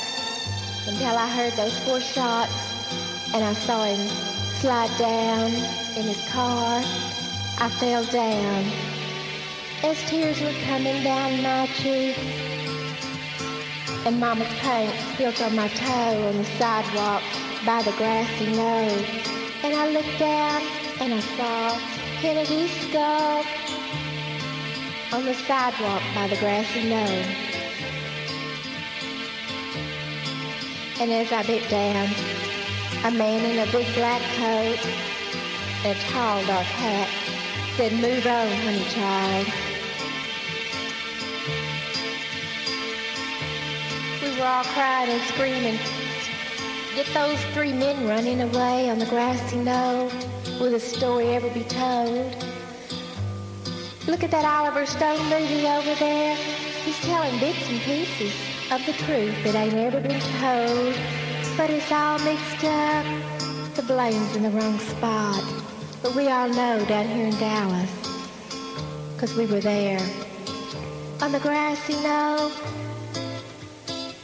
[0.88, 2.69] until I heard those four shots
[3.34, 4.08] and I saw him
[4.60, 5.52] slide down
[5.96, 6.82] in his car.
[7.62, 8.66] I fell down
[9.84, 12.20] as tears were coming down my cheeks
[14.06, 17.22] And Mama's paint spilled on my toe on the sidewalk
[17.66, 18.90] by the grassy knoll.
[19.64, 20.62] And I looked down
[21.02, 21.80] and I saw
[22.22, 23.44] Kennedy's skull
[25.12, 27.24] on the sidewalk by the grassy knoll.
[31.02, 32.39] And as I bit down,
[33.06, 34.86] a man in a big black coat
[35.86, 37.08] and a tall dark hat
[37.78, 39.48] said, move on, honey child.
[44.22, 45.80] We were all crying and screaming.
[46.94, 50.12] Get those three men running away on the grassy knoll.
[50.60, 52.36] Will the story ever be told?
[54.08, 56.36] Look at that Oliver Stone movie over there.
[56.84, 58.34] He's telling bits and pieces
[58.72, 61.29] of the truth that ain't ever been told.
[61.60, 63.06] But it's all mixed up.
[63.76, 65.44] The blame's in the wrong spot.
[66.02, 67.92] But we all know down here in Dallas.
[69.18, 70.00] Cause we were there.
[71.22, 72.50] On the grassy knoll.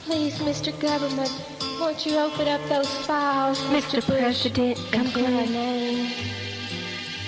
[0.05, 0.71] Please, Mr.
[0.79, 1.29] Government,
[1.77, 4.01] won't you open up those files, Mr.
[4.01, 4.79] President?
[4.93, 6.13] Come clear our name.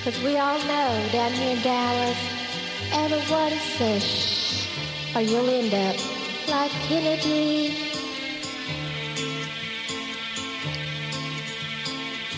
[0.05, 2.17] Cause we all know down here in Dallas,
[2.93, 4.69] everyone says shh,
[5.13, 5.97] or you'll end up
[6.47, 7.86] like Kennedy.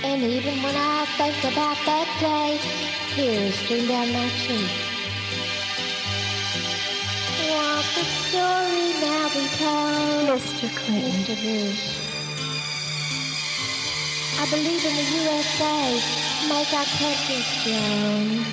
[0.01, 2.57] And even when I think about that day,
[3.15, 4.71] tears stream down my cheek.
[7.51, 10.69] Want the story now be told, Mr.
[10.75, 11.11] Clinton.
[11.11, 11.35] Mr.
[11.43, 11.99] Bush.
[14.39, 15.99] I believe in the USA.
[16.47, 18.45] Make our country strong.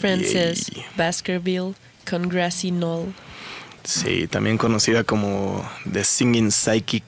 [0.00, 3.14] Frances Baskerville con Grassy Knoll.
[3.84, 7.04] Sí, también conocida como The Singing Psychic,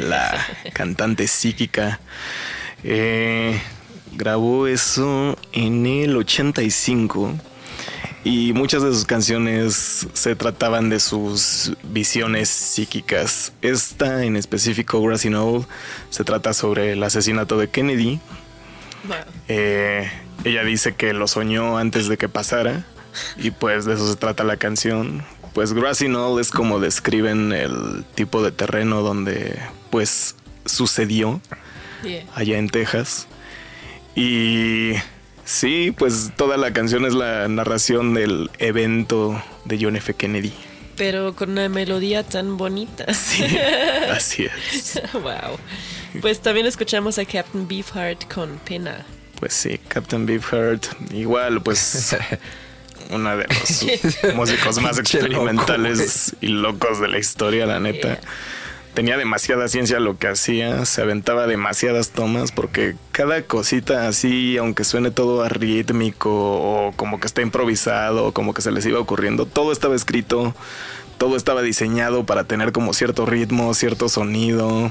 [0.00, 2.00] la cantante psíquica.
[2.82, 3.60] Eh,
[4.12, 7.34] grabó eso en el 85
[8.24, 13.52] y muchas de sus canciones se trataban de sus visiones psíquicas.
[13.62, 15.64] Esta en específico, Grassy Knoll,
[16.10, 18.20] se trata sobre el asesinato de Kennedy.
[19.48, 20.10] Eh,
[20.44, 22.84] ella dice que lo soñó antes de que pasara
[23.36, 25.24] y pues de eso se trata la canción.
[25.52, 29.58] Pues Grassy Knoll es como describen el tipo de terreno donde
[29.90, 31.40] pues sucedió
[32.34, 33.26] allá en Texas.
[34.14, 34.92] Y
[35.44, 40.14] sí, pues toda la canción es la narración del evento de John F.
[40.14, 40.52] Kennedy.
[40.96, 43.06] Pero con una melodía tan bonita.
[43.14, 43.44] Sí,
[44.10, 45.00] así es.
[45.12, 45.58] wow.
[46.20, 49.04] Pues también escuchamos a Captain Beefheart con Pena.
[49.38, 52.14] Pues sí, Captain Beefheart, igual pues
[53.12, 58.20] uno de los músicos más loco, experimentales y locos de la historia, la neta.
[58.94, 64.82] Tenía demasiada ciencia lo que hacía, se aventaba demasiadas tomas porque cada cosita así, aunque
[64.82, 69.46] suene todo arrítmico o como que está improvisado o como que se les iba ocurriendo,
[69.46, 70.54] todo estaba escrito,
[71.18, 74.90] todo estaba diseñado para tener como cierto ritmo, cierto sonido.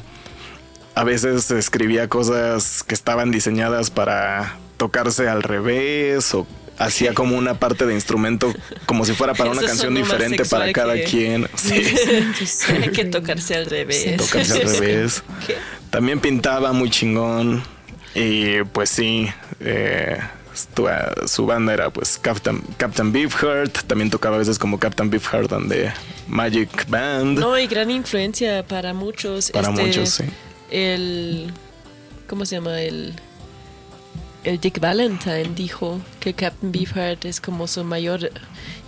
[0.95, 6.47] A veces escribía cosas que estaban diseñadas para tocarse al revés o
[6.79, 8.51] hacía como una parte de instrumento
[8.85, 11.47] como si fuera para una Eso canción diferente para cada que- quien.
[11.55, 11.83] Sí.
[12.81, 14.17] Hay que tocarse al revés.
[14.17, 15.23] tocarse al revés.
[15.91, 17.61] También pintaba muy chingón.
[18.15, 19.27] Y pues sí,
[19.59, 20.17] eh,
[20.53, 20.87] su,
[21.27, 23.83] su banda era pues Captain, Captain Beefheart.
[23.85, 25.91] También tocaba a veces como Captain Beefheart and the
[26.27, 27.37] Magic Band.
[27.39, 29.51] No, y gran influencia para muchos.
[29.51, 30.23] Para Este, muchos, sí.
[30.71, 31.51] El.
[32.27, 32.81] ¿Cómo se llama?
[32.81, 33.13] El.
[34.43, 38.31] El Dick Valentine dijo que Captain Beefheart es como su mayor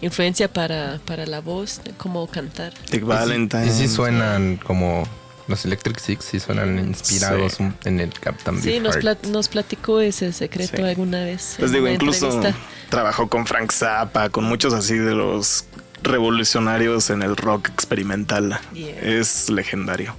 [0.01, 2.73] influencia para, para la voz, como cantar.
[2.89, 3.67] Dick Valentine.
[3.67, 5.03] Y sí suenan como
[5.47, 7.65] los Electric Six, sí suenan inspirados Sí.
[7.83, 9.23] en el Captain Sí, nos, Beefheart.
[9.23, 10.83] plat- nos platicó ese secreto Sí.
[10.83, 11.57] alguna vez.
[11.59, 12.59] Les en digo, incluso entrevista.
[12.89, 15.65] trabajó con Frank Zappa, con muchos así de los
[16.01, 18.57] revolucionarios en el rock experimental.
[18.73, 18.97] Yeah.
[19.01, 20.15] Es legendario.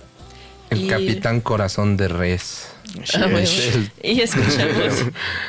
[0.68, 2.66] El Y- Capitán Corazón de Res.
[3.14, 3.48] Ah, bueno.
[4.02, 5.04] Y escuchamos,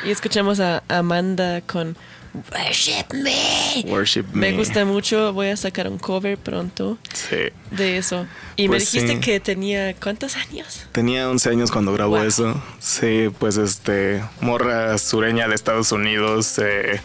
[0.06, 1.96] y escuchamos a Amanda con
[2.52, 3.84] Worship Me.
[3.92, 4.58] Worship Me Me.
[4.58, 7.36] gusta mucho, voy a sacar un cover pronto Sí.
[7.72, 8.26] de eso.
[8.56, 9.20] Y Pues me dijiste sí.
[9.22, 10.88] que tenía ¿cuántos años?
[10.92, 12.26] Tenía 11 años cuando grabó Wow.
[12.26, 12.64] eso.
[12.80, 16.58] Sí, pues este, morra sureña de Estados Unidos.
[16.60, 17.00] eh,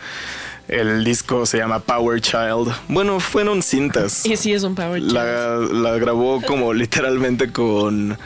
[0.69, 2.71] el disco se llama Power Child.
[2.89, 4.27] Bueno, fueron cintas.
[4.27, 5.13] Y sí es un power child.
[5.13, 8.19] La, la grabó como literalmente con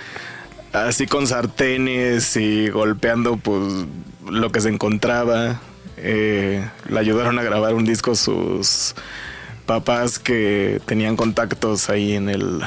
[0.73, 3.87] así con sartenes y golpeando pues
[4.29, 5.61] lo que se encontraba.
[5.97, 8.95] Eh, la ayudaron a grabar un disco sus
[9.67, 12.61] papás que tenían contactos ahí en el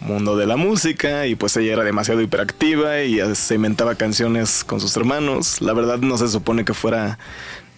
[0.00, 4.80] mundo de la música y pues ella era demasiado hiperactiva y se inventaba canciones con
[4.80, 5.60] sus hermanos.
[5.60, 7.18] La verdad no se supone que fuera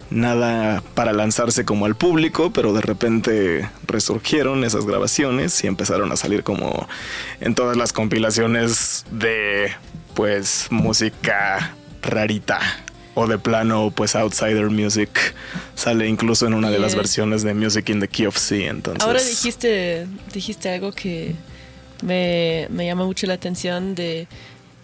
[0.09, 6.15] nada para lanzarse como al público, pero de repente resurgieron esas grabaciones y empezaron a
[6.15, 6.87] salir como
[7.39, 9.71] en todas las compilaciones de
[10.13, 12.59] pues música rarita.
[13.17, 15.09] O de plano, pues Outsider Music
[15.73, 18.67] sale incluso en una de las versiones de Music in the Key of C.
[18.67, 21.33] Entonces, Ahora dijiste, dijiste algo que
[22.03, 24.27] me, me llama mucho la atención de,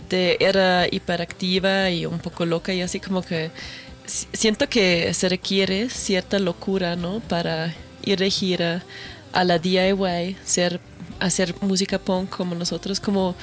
[0.10, 3.52] de era hiperactiva y un poco loca y así como que
[4.34, 7.20] siento que se requiere cierta locura, ¿no?
[7.22, 8.84] Para ir de gira
[9.34, 10.80] a la DIY, ser,
[11.20, 13.36] hacer música punk como nosotros, como...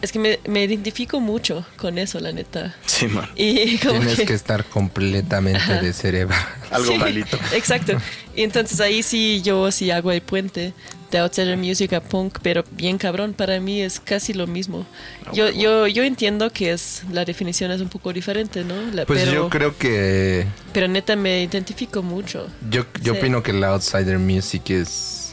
[0.00, 2.76] Es que me, me identifico mucho con eso, la neta.
[2.86, 3.28] Sí, man.
[3.34, 5.80] Y como Tienes que- que estar completamente Ajá.
[5.80, 6.36] de cerebro.
[6.70, 7.36] Algo Sí, malito.
[7.52, 7.94] Exacto.
[8.36, 10.72] Y entonces ahí sí yo sí hago el puente
[11.10, 14.86] de Outsider Music a punk, pero bien cabrón, para mí es casi lo mismo.
[15.26, 18.74] Ah, Yo, yo, yo entiendo que es la definición es un poco diferente, ¿no?
[18.92, 22.48] La- Pues pero, yo creo que pero neta me identifico mucho.
[22.70, 23.18] Yo, yo Sí.
[23.18, 25.32] opino que el outsider music es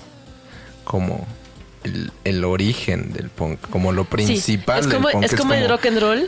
[0.83, 1.27] como
[1.83, 5.23] el, el origen del punk, como lo principal sí, es del como, punk.
[5.25, 6.27] es como el rock and roll.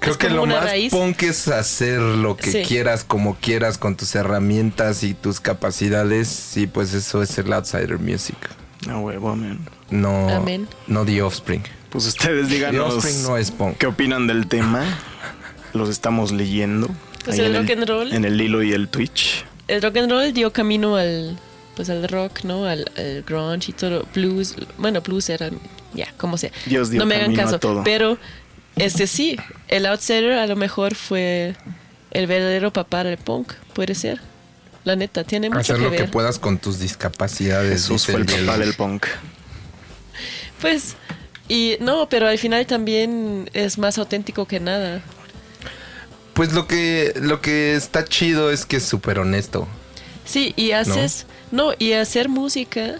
[0.00, 0.90] Creo es que lo más raíz.
[0.92, 2.62] punk es hacer lo que Sí.
[2.66, 6.56] quieras, como quieras, con tus herramientas y tus capacidades.
[6.56, 8.36] Y pues eso es el outsider music.
[8.86, 9.58] No huevo, amén.
[9.90, 10.68] No, Amén.
[10.86, 11.62] no The Offspring.
[11.90, 13.78] Pues ustedes The díganos Offspring no es punk.
[13.78, 14.84] qué opinan del tema.
[15.72, 16.88] Los estamos leyendo.
[17.24, 18.12] Pues el en rock and roll.
[18.12, 19.44] En el hilo y el Twitch.
[19.68, 21.38] El rock and roll dio camino al
[21.74, 22.64] pues al rock, ¿no?
[22.64, 24.54] Al, al grunge y todo, blues.
[24.78, 25.50] Bueno, blues era
[25.92, 26.50] ya, como sea.
[26.64, 27.82] Dios dio no me hagan caso, todo.
[27.84, 28.16] pero
[28.76, 29.36] este sí,
[29.68, 31.56] el outsider a lo mejor fue
[32.10, 34.20] el verdadero papá del punk, puede ser.
[34.84, 36.04] La neta, tiene mucho Hacer que lo ver.
[36.04, 37.72] que puedas con tus discapacidades.
[37.82, 39.06] Jesús fue el papá del punk.
[40.60, 40.94] Pues
[41.48, 45.00] y no, pero al final también es más auténtico que nada.
[46.34, 49.66] Pues lo que, lo que está chido es que es súper honesto.
[50.24, 52.96] Sí, y haces, no, y hacer música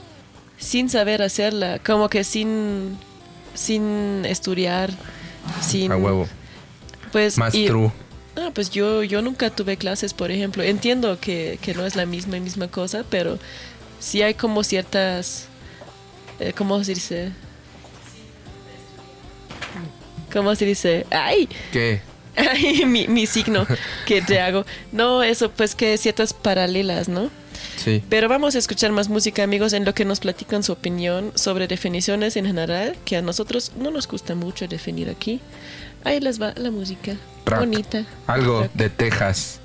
[0.59, 2.97] sin saber hacerla, como que sin,
[3.55, 4.91] sin estudiar,
[5.61, 5.93] sin...
[5.93, 6.29] A huevo.
[7.13, 7.91] Pues, Más y- true.
[8.35, 10.63] No, pues yo, yo nunca tuve clases, por ejemplo.
[10.63, 13.39] Entiendo que, que no es la misma misma cosa, pero
[13.99, 15.47] sí hay como ciertas,
[16.39, 17.33] eh, ¿cómo se dice?
[20.33, 21.07] ¿Cómo se dice?
[21.11, 21.49] ¡Ay!
[21.73, 22.03] ¿Qué?
[22.37, 23.67] Ay, mi, mi signo
[24.07, 24.65] que te hago.
[24.93, 27.31] No, eso, pues que ciertas paralelas, ¿no?
[27.77, 28.03] Sí.
[28.09, 31.67] Pero vamos a escuchar más música, amigos, en lo que nos platican su opinión sobre
[31.67, 35.41] definiciones en general, que a nosotros no nos gusta mucho definir aquí.
[36.05, 37.17] Ahí les va la música.
[37.45, 38.05] Bonita.
[38.27, 39.61] Algo de Texas.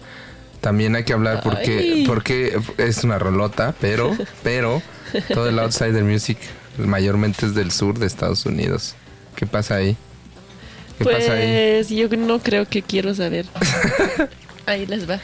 [0.59, 2.03] También hay que hablar porque, Ay.
[2.05, 4.81] porque es una rolota, pero, pero
[5.33, 6.37] todo el outsider music
[6.77, 8.95] mayormente es del sur de Estados Unidos.
[9.35, 9.97] ¿Qué pasa ahí?
[11.01, 11.83] ¿Qué pues pasa ahí?
[11.95, 13.45] yo no creo que quiero saber.
[14.67, 15.19] Ahí les va.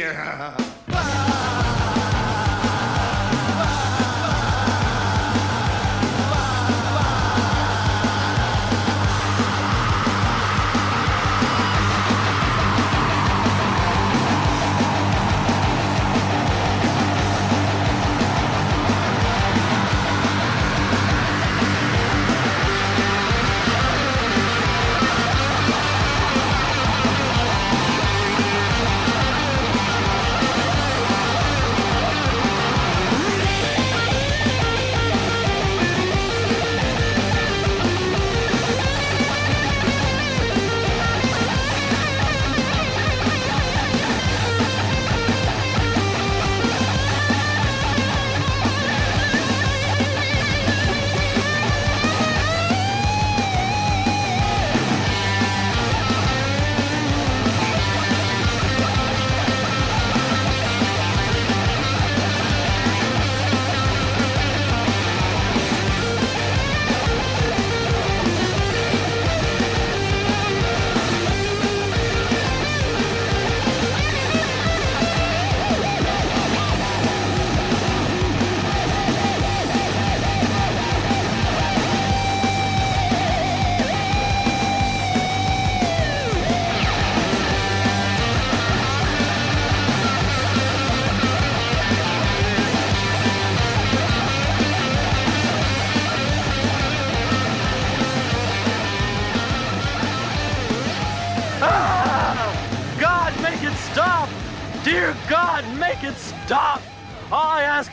[0.00, 0.67] Ah!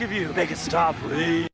[0.06, 1.45] Of you, make it stop, please.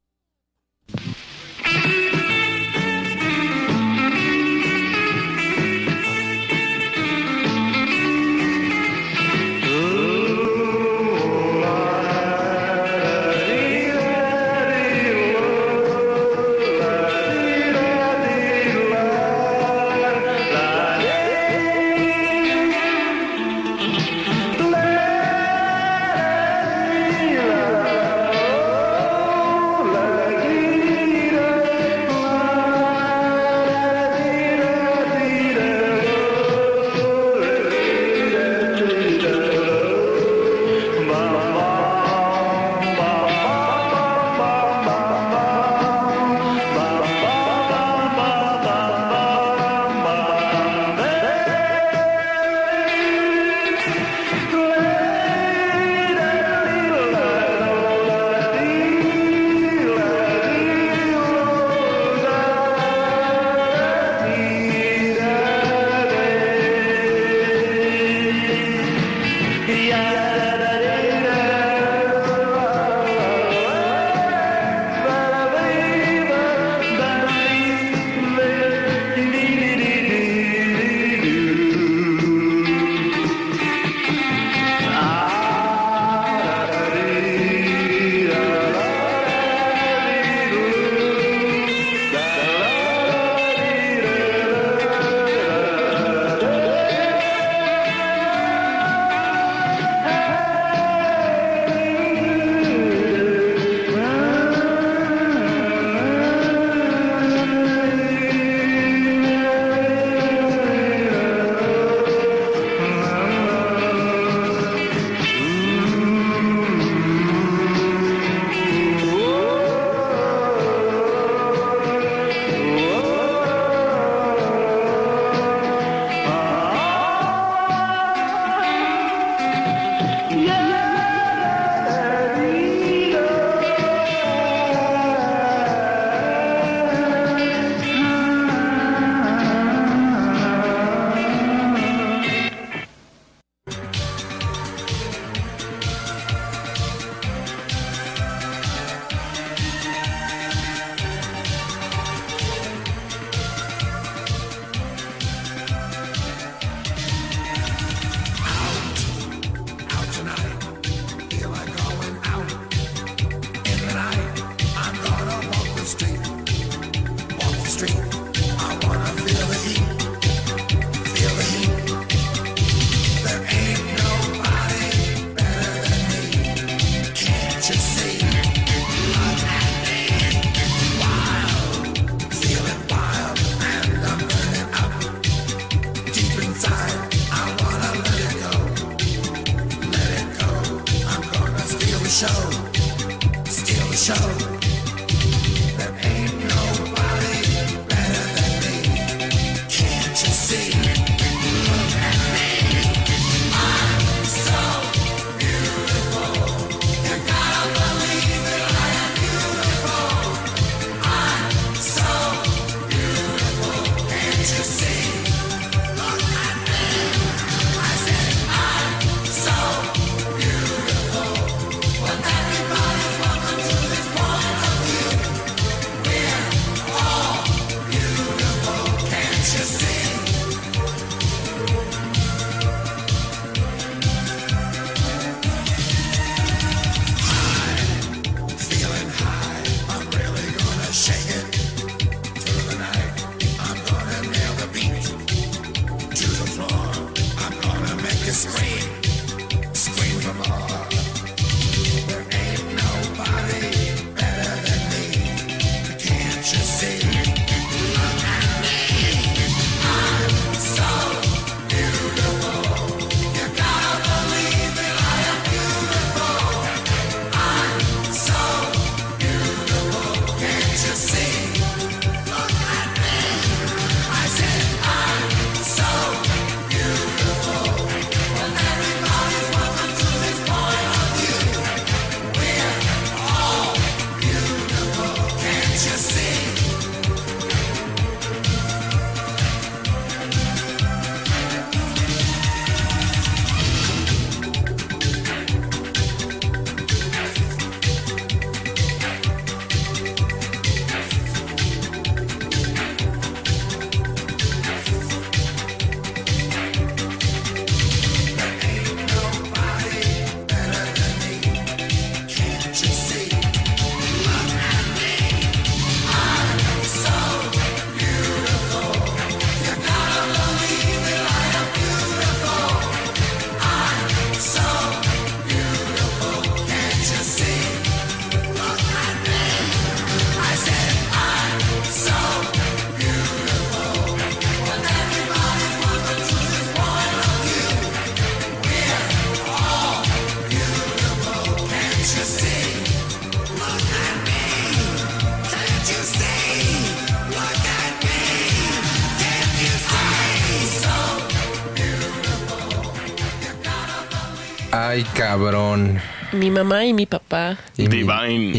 [355.33, 355.99] Cabrón.
[356.33, 357.59] Mi mamá y mi papá.
[357.79, 358.01] Y Mi,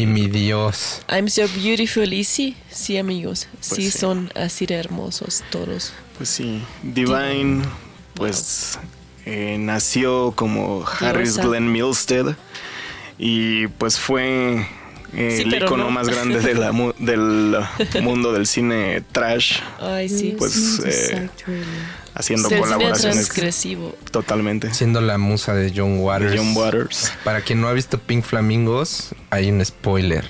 [0.00, 1.02] y mi Dios.
[1.08, 3.98] I'm so beautiful y sí, sí amigos, sí, Pues sí.
[3.98, 5.92] son así de hermosos todos.
[6.16, 7.62] Pues sí, Divine,
[8.14, 8.78] pues
[9.24, 11.48] eh, nació como Harris Diosa.
[11.48, 12.36] Glenn Milstead
[13.18, 14.66] y pues fue
[15.16, 15.90] eh, Sí, el icono no.
[15.90, 17.56] más grande de la mu- del
[18.02, 19.58] mundo del cine trash.
[19.80, 20.34] Ay, sí.
[20.38, 21.28] Pues eh,
[22.14, 23.94] haciendo Se colaboraciones transgresivo.
[24.10, 24.72] totalmente.
[24.72, 26.32] Siendo la musa de John Waters.
[26.32, 27.12] De John Waters.
[27.24, 30.24] Para quien no ha visto Pink Flamingos, hay un spoiler.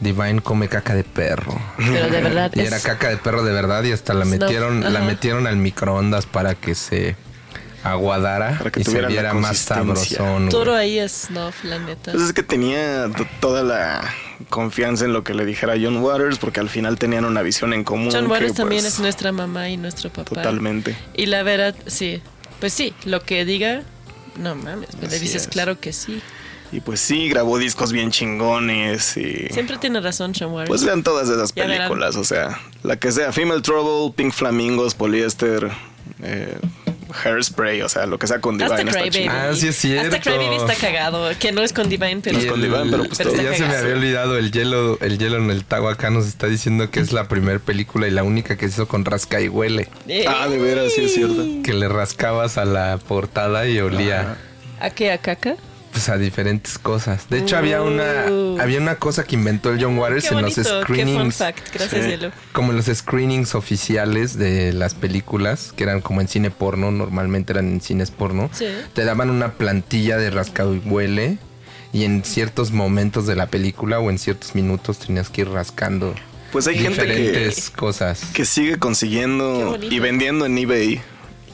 [0.00, 1.60] Divine come caca de perro.
[1.76, 4.92] Pero de verdad Y es- era caca de perro de verdad y hasta la metieron,
[4.92, 7.16] la metieron al microondas para que se
[7.82, 10.48] aguadara que y se viera más sabrosón.
[10.48, 12.12] Todo ahí es snuff, la neta.
[12.12, 13.08] Pues es que tenía
[13.40, 14.02] toda la
[14.48, 17.84] confianza en lo que le dijera John Waters porque al final tenían una visión en
[17.84, 18.10] común.
[18.12, 20.24] John que, Waters también pues, es nuestra mamá y nuestro papá.
[20.24, 20.96] Totalmente.
[21.14, 22.22] Y la verdad, sí.
[22.60, 23.82] Pues sí, lo que diga,
[24.36, 25.48] no mames, le Así dices es.
[25.48, 26.20] claro que sí.
[26.72, 29.48] Y pues sí, grabó discos bien chingones y...
[29.50, 30.68] Siempre tiene razón John Waters.
[30.68, 31.78] Pues vean todas esas Ya verán.
[31.88, 35.70] películas, o sea, la que sea, Female Trouble, Pink Flamingos, Polyester,
[36.22, 36.56] eh,
[37.24, 39.32] Hairspray, o sea, lo que sea con Hasta Divine está chido.
[39.32, 40.16] Ah, sí es cierto.
[40.16, 43.64] Hasta Crybaby está cagado, que no es con Divine, pero, Y el- está ya se
[43.66, 47.00] me había olvidado el hielo, el hielo en el Tago acá nos está diciendo que
[47.00, 49.88] es la primera película y la única que se hizo con rasca y huele.
[50.28, 51.44] Ah, de veras, sí es cierto.
[51.62, 54.36] Que le rascabas a la portada y olía
[54.80, 55.12] ¿A qué?
[55.12, 55.56] ¿A caca?
[55.92, 57.28] Pues a diferentes cosas.
[57.28, 58.24] De hecho había una
[58.62, 61.36] había una cosa que inventó el John Waters Qué en los bonito, qué fun screenings.
[61.36, 61.74] fact.
[61.74, 62.30] Gracias, Hielo.
[62.52, 67.52] Como en los screenings oficiales de las películas, que eran como en cine porno, normalmente
[67.52, 68.50] eran en cines porno.
[68.52, 68.66] Sí.
[68.94, 71.38] Te daban una plantilla de rascado y huele
[71.92, 76.14] y en ciertos momentos de la película o en ciertos minutos tenías que ir rascando
[76.52, 78.22] Pues hay gente que, cosas.
[78.32, 81.00] que sigue consiguiendo y vendiendo en eBay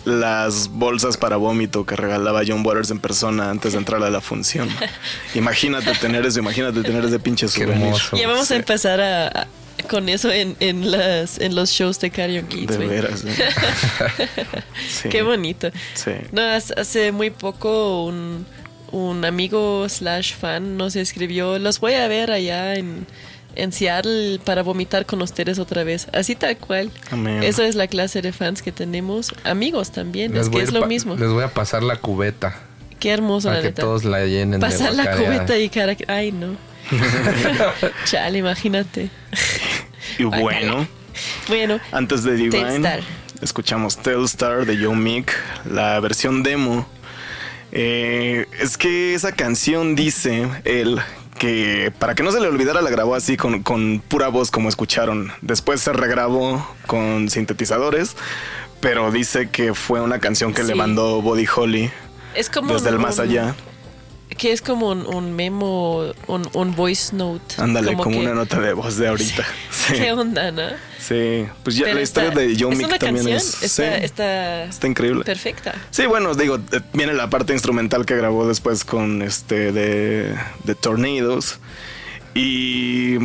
[0.06, 4.20] las bolsas para vómito que regalaba John Waters en persona antes de entrar a la
[4.20, 4.68] función.
[5.34, 7.92] imagínate tener eso, imagínate tener ese pinche souvenir.
[8.12, 9.46] Ya vamos Sí, a empezar a, a-
[9.90, 12.66] con eso en, en, las, en los shows de karaoke.
[12.66, 13.34] De veras, ¿eh?
[14.88, 15.08] Sí.
[15.08, 15.70] Qué bonito.
[15.94, 16.12] Sí.
[16.32, 18.46] No, hace, hace muy poco un,
[18.92, 23.06] un amigo slash fan nos escribió, los voy a ver allá en,
[23.56, 26.06] en Seattle para vomitar con ustedes otra vez.
[26.12, 26.90] Así tal cual.
[27.10, 27.42] Amén.
[27.42, 29.32] Esa es la clase de fans que tenemos.
[29.44, 31.16] Amigos también, Les es que es lo mismo.
[31.16, 32.54] Les voy a pasar la cubeta.
[33.00, 33.82] Qué hermoso, Para la que neta.
[33.82, 35.36] todos la llenen de Pasar la guacareada.
[35.44, 35.96] cubeta y cara...
[36.08, 36.56] Ay, no.
[38.04, 39.10] Chale, imagínate.
[40.18, 40.86] Y bueno,
[41.48, 43.00] Bueno, antes de Divine, Telstar.
[43.42, 45.32] escuchamos Telstar de Joe Mick,
[45.70, 46.86] la versión demo.
[47.72, 50.98] Eh, es que esa canción dice él
[51.38, 54.68] que para que no se le olvidara la grabó así con, con pura voz como
[54.68, 55.32] escucharon.
[55.40, 58.16] Después se regrabó con sintetizadores,
[58.80, 61.90] pero dice que fue una canción que le mandó Body Holly
[62.34, 62.72] es como...
[62.72, 63.54] desde el más allá.
[64.36, 67.54] Que es como un, un memo, un, un voice note.
[67.58, 69.44] Ándale, como, que- una nota de voz de ahorita.
[69.70, 70.62] Sí, ¿Qué onda, no?
[70.98, 71.46] sí.
[71.62, 73.62] pues ya Pero la historia está- de es Mick también canción, es...
[73.62, 74.04] Está, sí.
[74.04, 75.24] está, Está increíble.
[75.24, 75.74] perfecta.
[75.92, 80.74] Sí, bueno, digo, eh, viene la parte instrumental que grabó después con este de, de
[80.74, 81.60] Tornadoes.
[82.34, 83.18] Y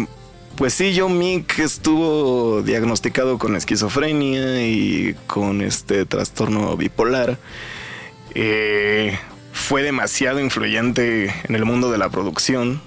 [0.56, 7.40] pues sí, John Mick estuvo diagnosticado con esquizofrenia y con este trastorno bipolar.
[8.36, 9.18] Eh,
[9.72, 12.82] fue demasiado influyente en el mundo de la producción.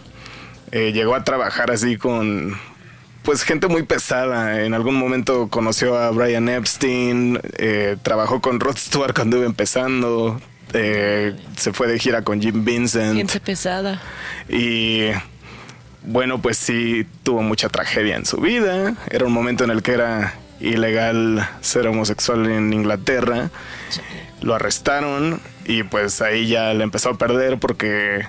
[0.71, 2.59] Eh, llegó a trabajar así con
[3.23, 4.63] pues gente muy pesada.
[4.67, 10.39] En algún momento conoció a Brian Epstein, eh, trabajó con Rod Stewart cuando iba empezando,
[10.75, 14.03] eh, se fue de gira con Jim Vincent Gente pesada.
[14.51, 15.07] y
[16.03, 18.95] bueno, pues sí tuvo mucha tragedia en su vida.
[19.09, 23.49] Era un momento en el que era ilegal ser homosexual en Inglaterra.
[24.43, 28.27] Lo arrestaron y pues ahí ya le empezó a perder porque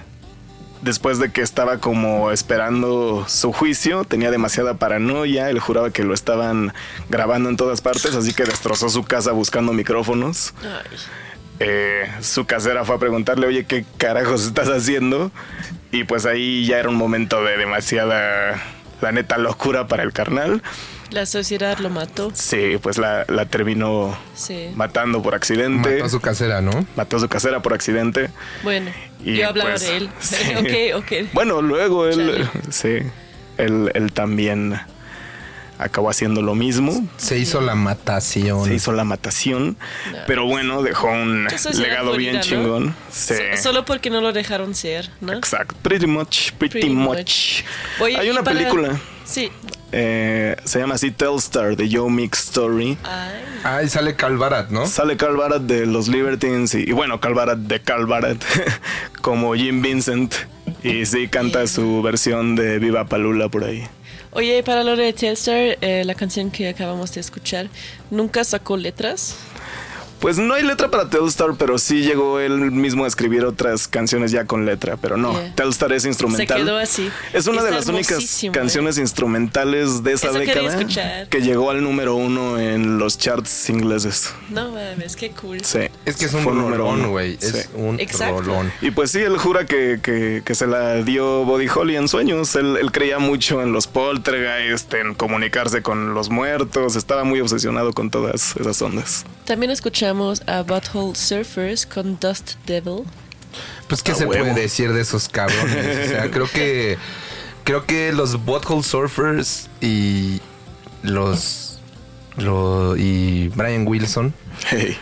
[0.82, 6.14] después de que estaba como esperando su juicio, tenía demasiada paranoia, él juraba que lo
[6.14, 6.74] estaban
[7.10, 10.54] grabando en todas partes, así que destrozó su casa buscando micrófonos.
[10.62, 10.98] Ay.
[11.60, 15.32] Eh, su casera fue a preguntarle, oye, ¿qué carajos estás haciendo?
[15.92, 18.62] Y pues ahí ya era un momento de demasiada,
[19.02, 20.62] la neta, locura para el carnal.
[21.12, 22.32] La sociedad lo mató.
[22.34, 24.70] Sí, pues la, la terminó Sí.
[24.76, 25.92] matando por accidente.
[25.94, 26.86] Mató a su casera, ¿no?
[26.96, 28.30] Mató a su casera por accidente.
[28.64, 28.92] Bueno,
[29.24, 30.10] Y yo hablaba pues, de él.
[30.20, 30.36] sí.
[30.96, 31.12] ok, ok.
[31.34, 32.50] Bueno, luego él, Chale.
[32.72, 32.98] sí,
[33.58, 34.80] él, él también
[35.78, 37.06] acabó haciendo lo mismo.
[37.18, 38.66] Se hizo la matación.
[38.66, 39.78] Se hizo la matación.
[40.28, 41.48] Pero bueno, dejó un
[41.78, 42.96] legado bien chingón.
[43.12, 43.34] Sí.
[43.56, 45.34] So- solo porque no lo dejaron ser, ¿no?
[45.34, 45.76] Exacto.
[45.82, 47.18] Pretty much, pretty, Pretty much.
[47.18, 47.64] much.
[48.00, 49.00] Oye, Hay una para- película.
[49.26, 49.52] Sí.
[49.92, 52.98] eh, se llama así Telstar de Joe Mick Story.
[53.64, 54.86] Ah, y sale Calvarat, ¿no?
[54.88, 58.38] Sale Carl Barat de los Libertines y, y bueno, Carl Barat de Carl Barat
[59.22, 60.34] como Jim Vincent.
[60.84, 63.88] Y sí canta su versión de Viva Palula por ahí.
[64.38, 67.70] Oye, para lo de Telstar, eh, la canción que acabamos de escuchar,
[68.12, 69.38] ¿nunca sacó letras?
[70.26, 74.32] Pues no hay letra para Telstar, pero sí llegó él mismo a escribir otras canciones
[74.32, 75.54] ya con letra, pero no, Yeah.
[75.54, 76.58] Telstar es instrumental.
[76.58, 77.12] Se quedó así.
[77.32, 78.50] Es una de las únicas ¿eh?
[78.52, 84.34] canciones instrumentales de esa Eso década que llegó al número uno en los charts ingleses.
[84.50, 85.64] No mames, qué cool.
[85.64, 85.82] Sí.
[86.06, 87.10] Es que es un Fue número rolón, uno.
[87.12, 87.38] güey.
[87.40, 88.42] Es un Exacto.
[88.42, 88.72] rolón.
[88.82, 92.56] Y pues sí, él jura que, que- que se la dio Body Holly en sueños.
[92.56, 96.96] Él, él creía mucho en los poltergeist, en comunicarse con los muertos.
[96.96, 99.24] Estaba muy obsesionado con todas esas ondas.
[99.46, 100.15] También escuchamos
[100.48, 103.04] a Butthole Surfers con Dust Devil.
[103.88, 104.44] Pues qué A se huevo.
[104.46, 106.06] puede decir de esos cabrones.
[106.08, 106.98] O sea, creo que
[107.64, 110.40] creo que los Butthole Surfers y
[111.04, 111.80] los
[112.38, 114.34] lo- y Brian Wilson
[114.70, 114.98] Hey.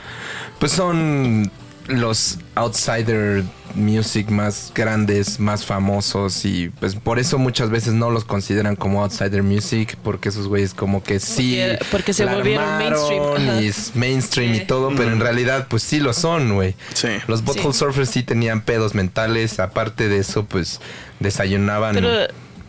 [0.60, 1.52] pues son
[1.88, 3.44] los outsider
[3.76, 9.02] music más grandes, más famosos y pues por eso muchas veces no los consideran como
[9.04, 13.96] outsider music porque esos güeyes como que sí Porque- porque se volvieron mainstream, y es
[13.96, 14.62] mainstream Sí.
[14.62, 16.76] y todo, pero en realidad pues sí lo son, güey.
[16.94, 17.08] Sí.
[17.28, 17.80] Los Butthole Sí.
[17.80, 20.80] Surfers sí tenían pedos mentales, aparte de eso pues
[21.20, 21.96] desayunaban.
[21.96, 22.10] Pero,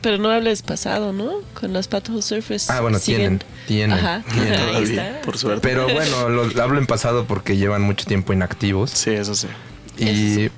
[0.00, 1.32] pero no hables pasado, ¿no?
[1.58, 2.70] Con los Butthole Surfers.
[2.70, 3.40] Ah, bueno, siguen.
[3.40, 4.22] tienen, tienen, Ajá.
[4.32, 4.60] tienen.
[4.74, 5.20] Ahí está.
[5.22, 5.60] por suerte.
[5.66, 8.90] Pero bueno, los hablo en pasado porque llevan mucho tiempo inactivos.
[8.90, 9.48] Sí, eso sí.
[9.98, 10.50] Y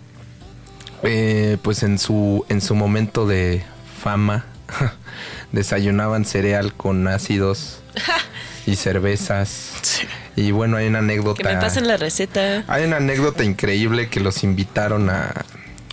[1.06, 3.64] eh, pues en su, en su momento de
[4.02, 4.44] fama
[5.52, 7.80] desayunaban cereal con ácidos
[8.66, 9.72] y cervezas.
[9.82, 10.06] Sí.
[10.36, 11.42] Y bueno, hay una anécdota.
[11.42, 12.64] Que me pasen la receta.
[12.68, 15.32] Hay una anécdota increíble que los invitaron a,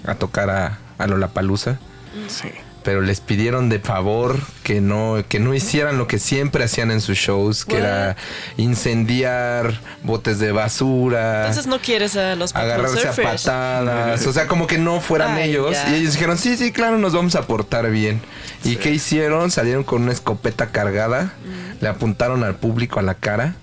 [0.05, 1.77] a tocar a, a Lollapalooza.
[2.27, 2.49] Sí.
[2.83, 6.99] Pero les pidieron de favor que no, que no hicieran lo que siempre hacían en
[7.01, 7.81] sus shows, que What?
[7.81, 8.15] era
[8.57, 14.67] incendiar botes de basura Entonces no quieres a los agarrarse a patadas, o sea, como
[14.67, 15.77] que no fueran Ay, ellos.
[15.89, 18.21] Y ellos dijeron, sí, sí, claro, nos vamos a portar bien.
[18.63, 19.51] ¿Y qué hicieron?
[19.51, 21.83] Salieron con una escopeta cargada, Mm.
[21.83, 23.55] le apuntaron al público a la cara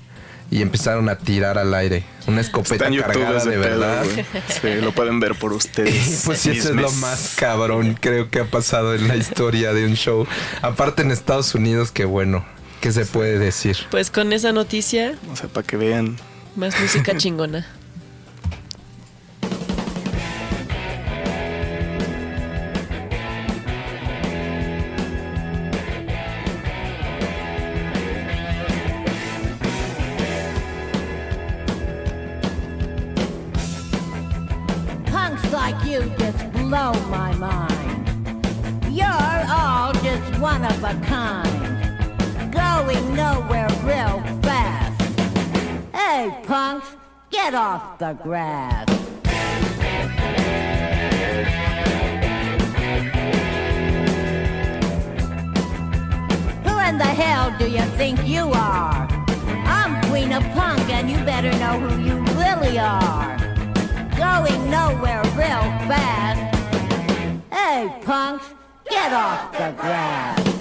[0.51, 4.05] y empezaron a tirar al aire una escopeta cargada de verdad.
[4.49, 6.23] Sí, lo pueden ver por ustedes.
[6.27, 9.87] Pues sí, eso es lo más cabrón, creo que ha pasado en la historia de
[9.87, 10.27] un show.
[10.63, 12.45] Aparte en Estados Unidos, que bueno,
[12.81, 13.77] ¿qué se puede decir?
[13.91, 16.17] Pues con esa noticia, O sea, para que vean.
[16.57, 17.67] más música chingona.
[47.71, 48.89] Off the grass.
[56.65, 59.07] Who in the hell do you think you are?
[59.77, 63.39] I'm Queen of Punk, and you better know who you really are
[64.19, 66.41] going nowhere real fast.
[67.53, 68.47] Hey, punks,
[68.91, 70.60] get off the grass.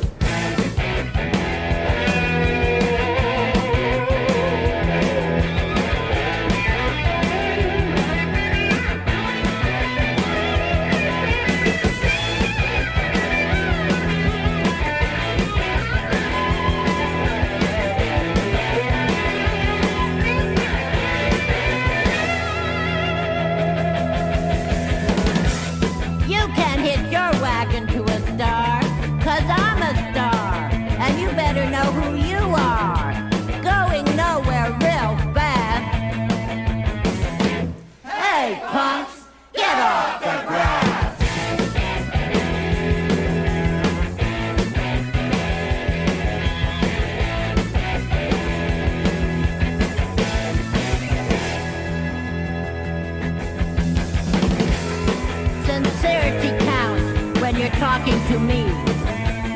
[58.29, 58.61] To me.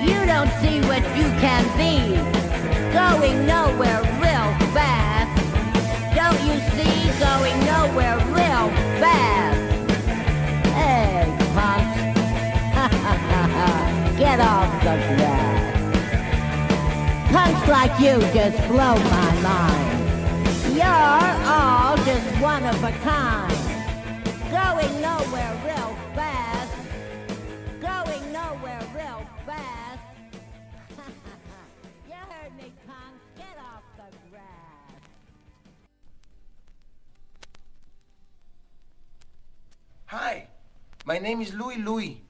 [0.02, 2.16] You don't see what you can be.
[2.92, 5.30] Going nowhere real fast.
[6.16, 6.98] Don't you see?
[7.20, 8.68] Going nowhere real
[9.00, 9.60] fast.
[10.74, 11.98] Hey, punks.
[14.18, 15.62] Get off the grass.
[17.32, 20.76] Punks like you just blow my mind.
[20.76, 23.73] You're all just one of a kind.
[28.54, 30.00] Nowhere real fast.
[32.08, 32.72] you heard me.
[33.36, 34.44] Get off the grass.
[40.06, 40.48] Hi,
[41.06, 42.22] my name is Louis Louis,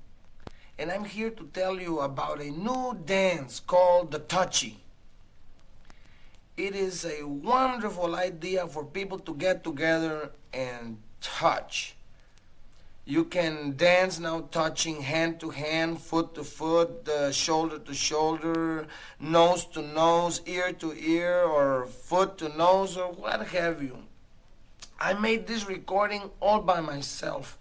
[0.80, 4.80] and I'm here to tell you about a new dance called the Touchy.
[6.56, 11.96] It is a wonderful idea for people to get together and touch.
[13.06, 18.88] You can dance now touching hand to hand, foot to foot, uh, shoulder to shoulder,
[19.20, 23.98] nose to nose, ear to ear, or foot to nose, or what have you.
[25.02, 27.58] I made this recording all by myself.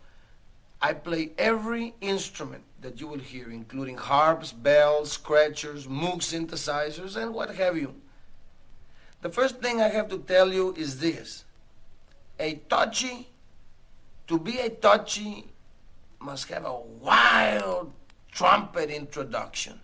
[0.81, 7.35] I play every instrument that you will hear, including harps, bells, scratchers, Moog synthesizers, and
[7.35, 7.94] what have you.
[9.23, 11.44] The first thing I have to tell you is this.
[12.39, 13.31] A touchy,
[14.32, 15.44] to be a touchy,
[16.18, 17.92] must have a wild
[18.32, 19.78] trumpet introduction.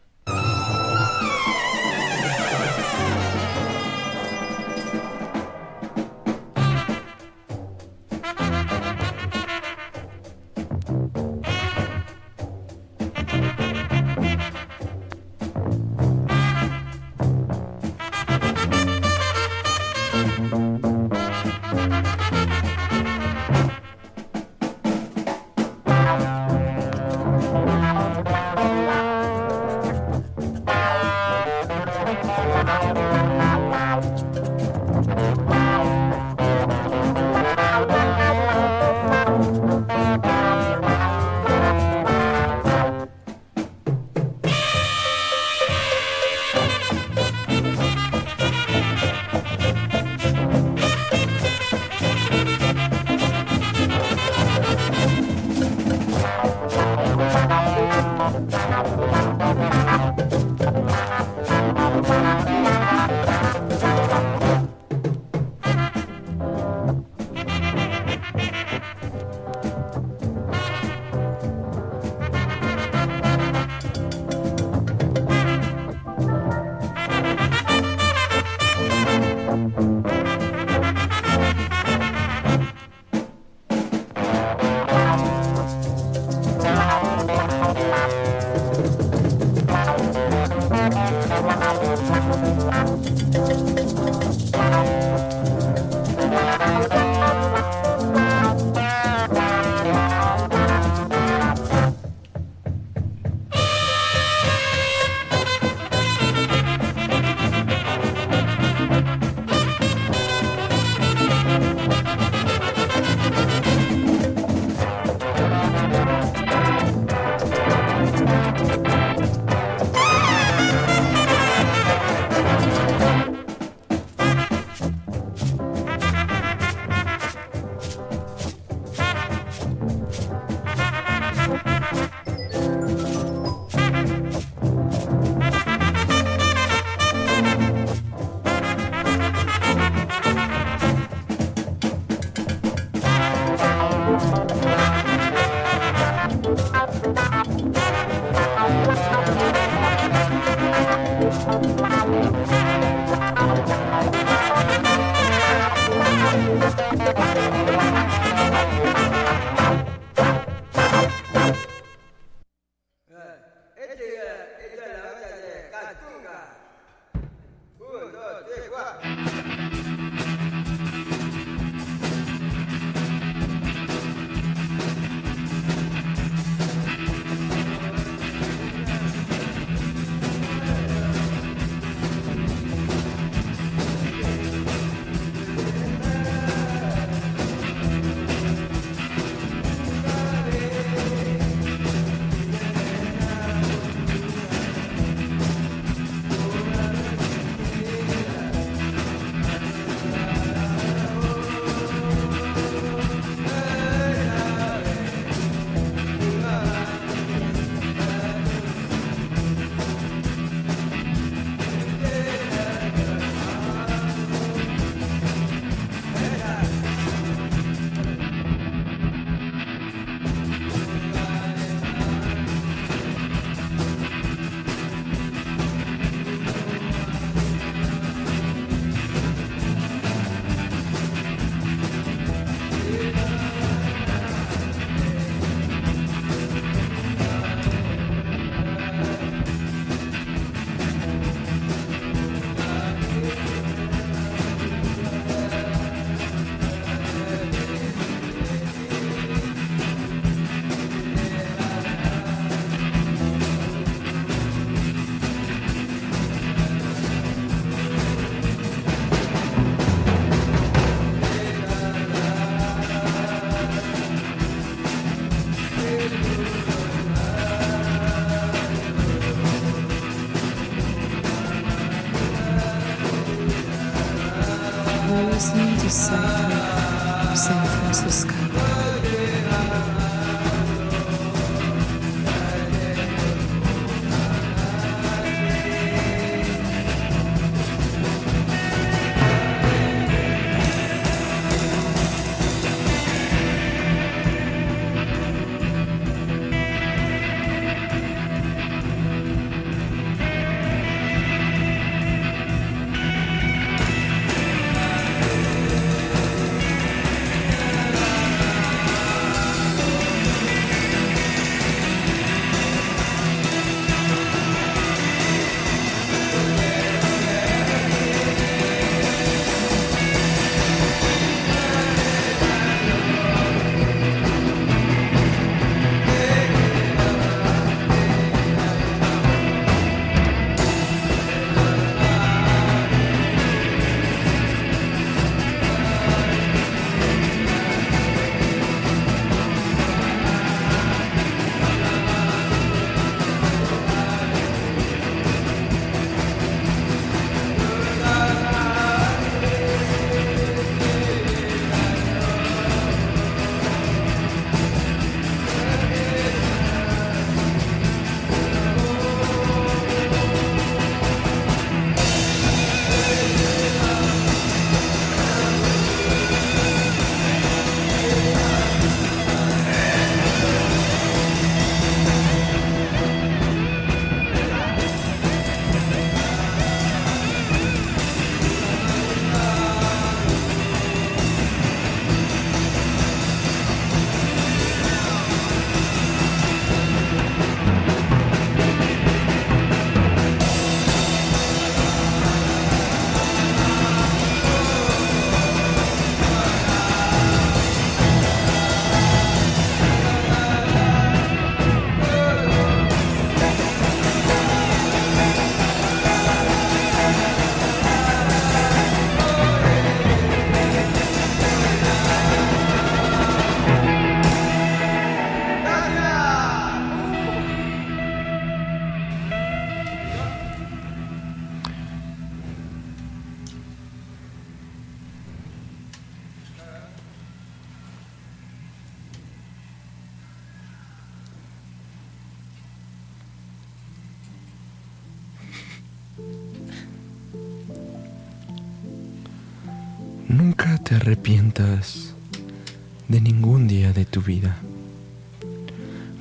[443.99, 444.57] De tu vida.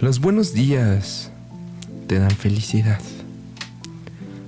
[0.02, 1.32] Los buenos días
[2.08, 3.00] te dan felicidad.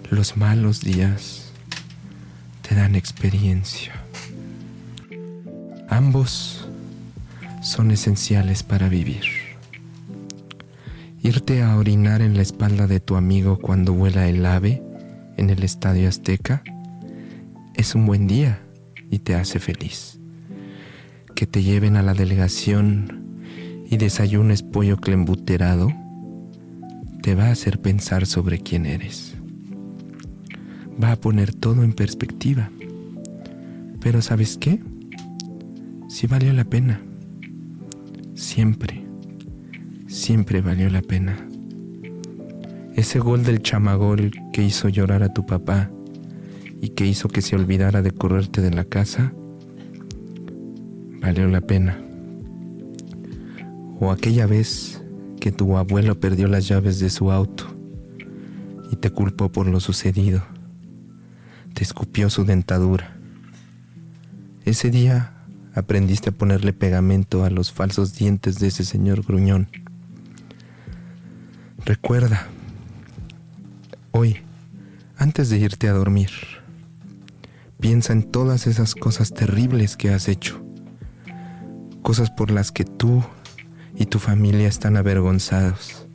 [0.09, 1.51] Los malos días
[2.67, 3.93] te dan experiencia.
[5.89, 6.67] Ambos
[7.61, 9.23] son esenciales para vivir.
[11.21, 14.81] Irte a orinar en la espalda de tu amigo cuando vuela el ave
[15.37, 16.63] en el Estadio Azteca
[17.75, 18.61] es un buen día
[19.11, 20.19] y te hace feliz.
[21.35, 23.18] Que te lleven a la delegación
[23.89, 25.91] y desayunes pollo clembuterado
[27.23, 29.35] te va a hacer pensar sobre quién eres.
[31.01, 32.69] Va a poner todo en perspectiva.
[33.99, 34.79] Pero ¿sabes qué?
[36.07, 37.01] Sí valió la pena.
[38.35, 39.03] Siempre,
[40.07, 41.37] siempre valió la pena.
[42.95, 45.89] Ese gol del chamagol que hizo llorar a tu papá
[46.79, 49.33] y que hizo que se olvidara de correrte de la casa,
[51.21, 52.08] valió la pena.
[53.99, 55.01] O aquella vez
[55.39, 57.65] que tu abuelo perdió las llaves de su auto
[58.91, 60.43] y te culpó por lo sucedido.
[61.73, 63.15] Te escupió su dentadura.
[64.65, 65.33] Ese día
[65.73, 69.67] aprendiste a ponerle pegamento a los falsos dientes de ese señor gruñón.
[71.85, 72.47] Recuerda,
[74.11, 74.37] hoy,
[75.17, 76.29] antes de irte a dormir,
[77.79, 80.61] piensa en todas esas cosas terribles que has hecho.
[82.01, 83.23] Cosas por las que tú
[83.99, 86.07] y tu familia están avergonzados.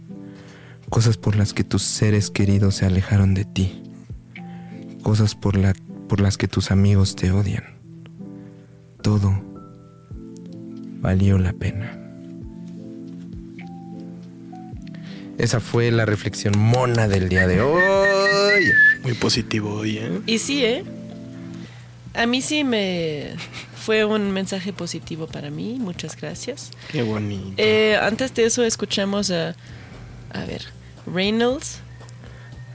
[0.89, 3.83] Cosas por las que tus seres queridos se alejaron de ti.
[5.03, 5.75] Cosas por, la,
[6.09, 7.65] por las que tus amigos te odian.
[9.03, 9.39] Todo
[11.01, 12.01] valió la pena.
[15.37, 18.65] Esa fue la reflexión mona del día de hoy.
[19.03, 20.21] Muy positivo hoy, ¿eh?
[20.25, 20.85] Y sí, ¿eh?
[22.15, 23.33] A mí sí me
[23.85, 25.77] fue un mensaje positivo para mí.
[25.79, 26.71] Muchas gracias.
[26.91, 27.53] Qué bonito.
[27.59, 29.55] Eh, antes de eso escuchamos a,
[30.33, 30.63] a ver,
[31.07, 31.81] Reynolds.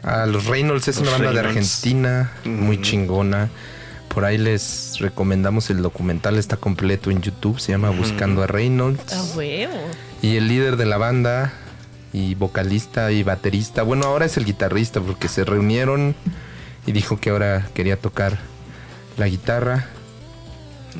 [0.03, 1.47] Ah, los Reynolds es Los una banda de.
[1.47, 3.49] Argentina, muy chingona.
[4.07, 9.13] Por ahí les recomendamos el documental, está completo en YouTube, se llama Buscando a Reynolds.
[9.13, 9.73] A huevo.
[10.21, 11.53] Y el líder de la banda,
[12.13, 16.15] y vocalista y baterista, bueno, ahora es el guitarrista porque se reunieron
[16.85, 18.37] y dijo que ahora quería tocar
[19.17, 19.87] la guitarra.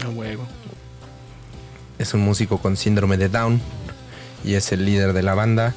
[0.05, 0.47] A huevo.
[1.97, 3.61] Es un músico con síndrome de Down
[4.43, 5.73] y es el líder de la banda.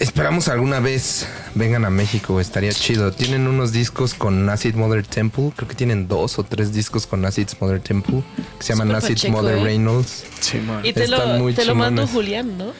[0.00, 3.12] Esperamos alguna vez vengan a México, estaría chido.
[3.12, 7.24] Tienen unos discos con Acid Mother Temple, creo que tienen dos o tres discos con
[7.24, 8.22] Acid Mother Temple,
[8.58, 9.62] que se llaman Súper Acid pacheco, Mother ¿eh?
[9.62, 10.24] Reynolds.
[10.40, 10.84] Sí, man.
[10.84, 12.06] Y te Están lo, muy te lo mando.
[12.08, 12.72] Julián, ¿no?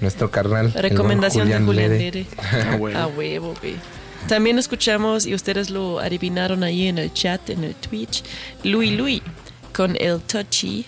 [0.00, 0.72] Nuestro carnal.
[0.72, 1.98] Recomendación de Julián Lere.
[1.98, 2.26] Lere.
[2.72, 2.98] A huevo.
[2.98, 3.76] A huevo, güey.
[4.26, 8.24] También escuchamos, y ustedes lo adivinaron ahí en el chat, en el Twitch,
[8.62, 9.22] Louis Louis
[9.74, 10.86] con el Touchy.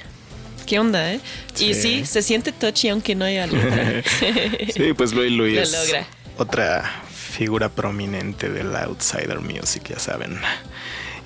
[0.67, 1.21] ¿Qué onda, eh?
[1.61, 2.05] Y Sí.
[2.07, 4.03] se siente touchy aunque no haya letra.
[4.75, 6.07] Sí, pues Louis Louis Lo es logra.
[6.39, 10.41] otra figura prominente del outsider music, ya saben.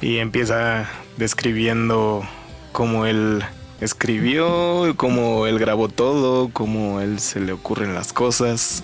[0.02, 2.28] Y empieza describiendo
[2.72, 3.42] cómo él
[3.80, 8.82] escribió, cómo él grabó todo, cómo él se le ocurren las cosas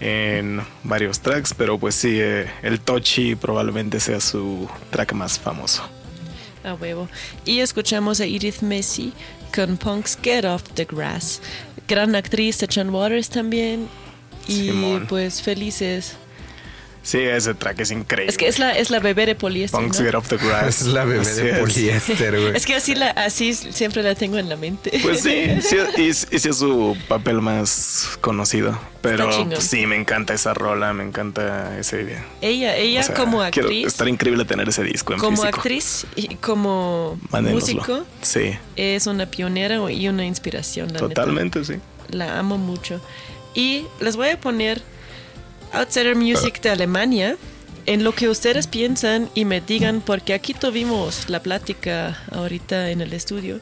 [0.00, 5.86] en varios tracks, pero pues sí, eh, el Tochi probablemente sea su track más famoso.
[6.66, 7.08] A huevo.
[7.44, 9.12] Y escuchamos a Edith Messi
[9.54, 11.40] con Punk's Get Off the Grass.
[11.86, 13.88] Gran actriz de John Waters también.
[14.48, 15.06] Y Simón.
[15.08, 16.16] pues felices.
[17.06, 18.28] Sí, ese track es increíble.
[18.28, 19.78] Es que es la, es la bebé de poliéster.
[19.80, 20.06] Punks ¿no?
[20.06, 20.80] Get Off the Grass.
[20.82, 21.58] Es la bebé Así de es.
[21.60, 22.56] poliéster, güey.
[22.56, 24.90] Es que así, la, así siempre la tengo en la mente.
[25.02, 28.76] Pues sí, sí y, ese es su papel más conocido.
[29.02, 29.50] Pero chingón.
[29.50, 32.24] pues, sí, me encanta esa rola, me encanta ese idea.
[32.40, 35.56] Ella, ella O sea, como quiero- actriz, Estar increíble tener ese disco en como físico.
[35.58, 37.74] actriz y como Mándenoslo.
[37.76, 40.88] músico, Sí, es una pionera y una inspiración.
[40.88, 41.06] La neta.
[41.08, 41.74] totalmente, sí.
[42.10, 43.00] La amo mucho.
[43.54, 44.82] Y les voy a poner
[45.72, 47.36] Outsider Music de Alemania
[47.86, 53.00] en lo que ustedes piensan y me digan, porque aquí tuvimos la plática ahorita en
[53.00, 53.60] el estudio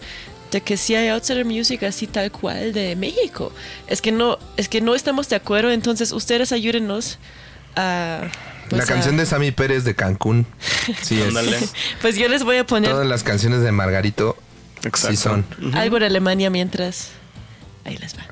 [0.51, 3.53] de que si hay Outsider Music así tal cual de México.
[3.87, 7.19] Es que no, es que no estamos de acuerdo, entonces ustedes ayúdenos
[7.77, 8.23] a...
[8.71, 10.47] pues, la a- canción de Sammy Pérez de Cancún.
[11.03, 11.73] Sí, es.
[12.01, 14.37] Pues yo les voy a poner Todas las canciones de Margarito
[14.95, 15.45] sí son.
[15.75, 17.09] algo de Alemania mientras...
[17.85, 18.27] Ahí les va.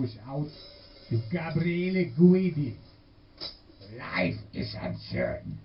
[0.00, 0.46] goes out
[1.08, 2.76] to Gabriele Guidi.
[3.98, 5.58] Life is uncertain,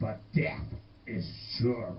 [0.00, 0.66] but death
[1.06, 1.24] is
[1.58, 1.96] sure.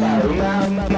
[0.00, 0.97] Bye.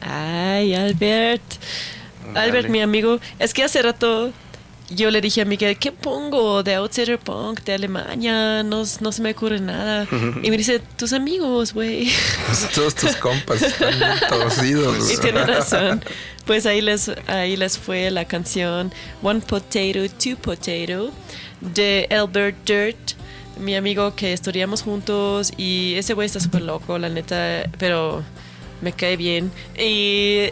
[0.00, 1.42] Ay, Albert.
[2.34, 3.20] Albert, mi amigo.
[3.38, 4.32] Es que hace rato
[4.94, 8.62] yo le dije a Miguel, ¿qué pongo de Outsider Punk de Alemania?
[8.62, 10.06] No, no se me ocurre nada.
[10.42, 12.10] Y me dice, tus amigos, güey.
[12.46, 15.10] Pues todos tus compas están bien torcidos.
[15.10, 16.04] Y tiene razón.
[16.46, 18.92] Pues ahí les, ahí les fue la canción
[19.22, 21.12] One Potato, Two Potato
[21.60, 23.11] de Albert Dirt,
[23.58, 28.22] mi amigo que estudiamos juntos y ese güey está súper loco, la neta, pero
[28.80, 29.52] me cae bien.
[29.78, 30.48] Y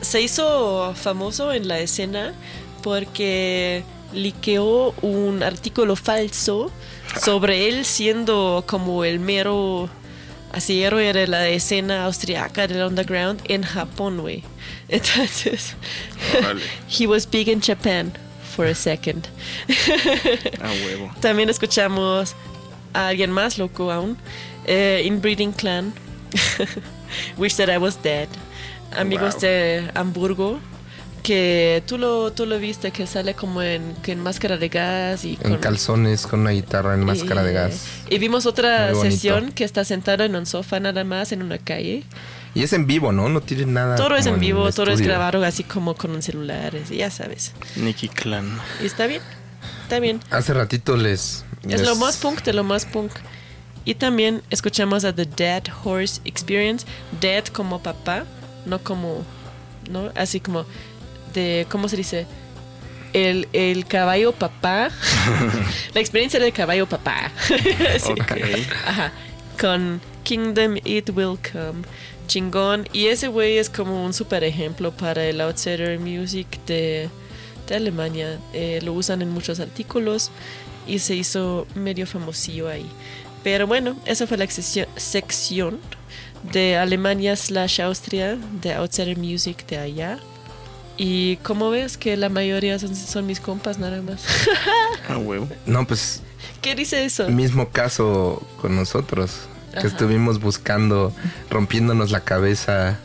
[0.00, 2.34] se hizo famoso en la escena
[2.82, 6.70] porque liqueó un artículo falso
[7.22, 9.88] sobre él siendo como el mero
[10.52, 14.42] así héroe de la escena austriaca del underground en Japón, güey.
[14.88, 15.74] Entonces,
[16.88, 18.12] he was big in Japan
[18.52, 19.26] for a second.
[20.60, 21.10] A huevo.
[21.20, 22.34] También escuchamos
[22.94, 24.16] a alguien más loco aún,
[24.66, 25.92] eh, Inbreeding Clan,
[27.38, 28.28] Wish That I Was Dead,
[28.96, 29.40] amigos Wow.
[29.42, 30.58] de Hamburgo,
[31.22, 35.24] que tú lo, tú lo viste, que sale como en, que en máscara de gas
[35.24, 37.86] y En calzones, con una guitarra, en máscara de gas.
[38.10, 42.02] Y vimos otra sesión que está sentado en un sofá nada más en una calle.
[42.54, 43.28] Y es en vivo, ¿no?
[43.28, 43.96] No tiene nada.
[43.96, 47.52] Todo es en vivo, todo es grabado así como con un celular, ya sabes.
[47.76, 48.58] Nicky Clan.
[48.82, 49.22] Y está bien,
[49.84, 50.20] está bien.
[50.30, 51.44] Hace ratito les.
[51.68, 53.12] Es lo más punk de lo más punk.
[53.84, 56.86] Y también escuchamos a The Dead Horse Experience.
[57.20, 58.24] Dead como papá,
[58.66, 59.24] no como.
[59.90, 60.12] ¿No?
[60.14, 60.66] Así como.
[61.34, 61.66] De.
[61.70, 62.26] ¿Cómo se dice?
[63.12, 64.90] El, el caballo papá.
[65.94, 67.30] La experiencia del caballo papá.
[67.98, 68.12] Sí.
[68.12, 68.32] Ok.
[68.86, 69.12] Ajá.
[69.60, 71.82] Con Kingdom It Will Come.
[72.32, 72.88] Chingón.
[72.94, 77.10] Y ese güey es como un super ejemplo para el outsider music de,
[77.68, 78.38] de Alemania.
[78.54, 80.30] Eh, lo usan en muchos artículos
[80.86, 82.86] y se hizo medio famosillo ahí.
[83.44, 85.78] Pero bueno, esa fue la sección,
[86.54, 90.18] de Alemania slash Austria, de outsider music de allá.
[90.96, 94.24] Y como ves que la mayoría son, son mis compas nada más.
[95.06, 95.48] A huevo.
[95.66, 96.22] No, pues
[96.62, 97.28] ¿Qué dice eso?
[97.28, 99.48] mismo caso con nosotros.
[99.72, 99.88] Que Ajá.
[99.88, 101.12] estuvimos buscando,
[101.50, 102.98] rompiéndonos la cabeza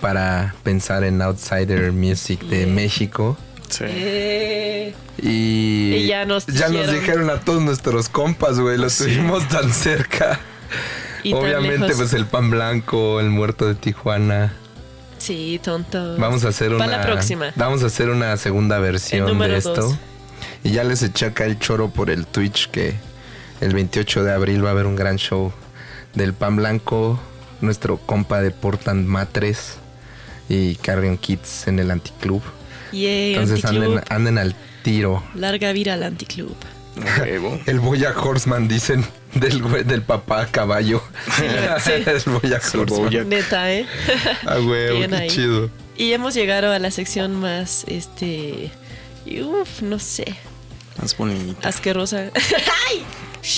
[0.00, 3.36] para pensar en outsider music de México.
[3.80, 6.94] Eh, Y, Y ya nos ya nos dijeron.
[7.00, 8.76] dijeron a todos nuestros compas, güey.
[8.76, 10.38] Los tuvimos tan cerca.
[11.22, 14.52] Y Obviamente, pues el pan blanco, el muerto de Tijuana.
[15.18, 16.16] sí, tonto.
[16.18, 16.84] Vamos a hacer una.
[16.84, 17.52] Para la próxima.
[17.56, 19.74] Vamos a hacer una segunda versión de esto.
[19.74, 19.96] dos.
[20.62, 22.94] Y ya les eché acá el choro por el Twitch que
[23.60, 25.52] el 28 de abril va a haber un gran show
[26.14, 27.18] del pan blanco,
[27.60, 29.76] nuestro compa de Portland Matres
[30.48, 32.42] y Carrion Kids en el Anticlub.
[32.92, 34.04] Yay, Entonces anden, Anticlub.
[34.12, 35.22] anden al tiro.
[35.34, 36.54] Larga vida al Anticlub.
[37.66, 39.04] El Boya Horseman, dicen,
[39.34, 41.02] del, güey- del papá caballo.
[41.36, 41.42] sí.
[42.06, 43.28] el Boya Horseman.
[43.28, 43.86] Neta, ¿eh?
[44.46, 45.28] Ah, huevo, Bien qué ahí.
[45.28, 45.70] chido.
[45.96, 48.70] Y hemos llegado a la sección más, este,
[49.26, 50.36] uf, no sé,
[51.00, 51.56] Más bonito.
[51.66, 52.30] asquerosa.
[52.34, 53.02] ¡Ay!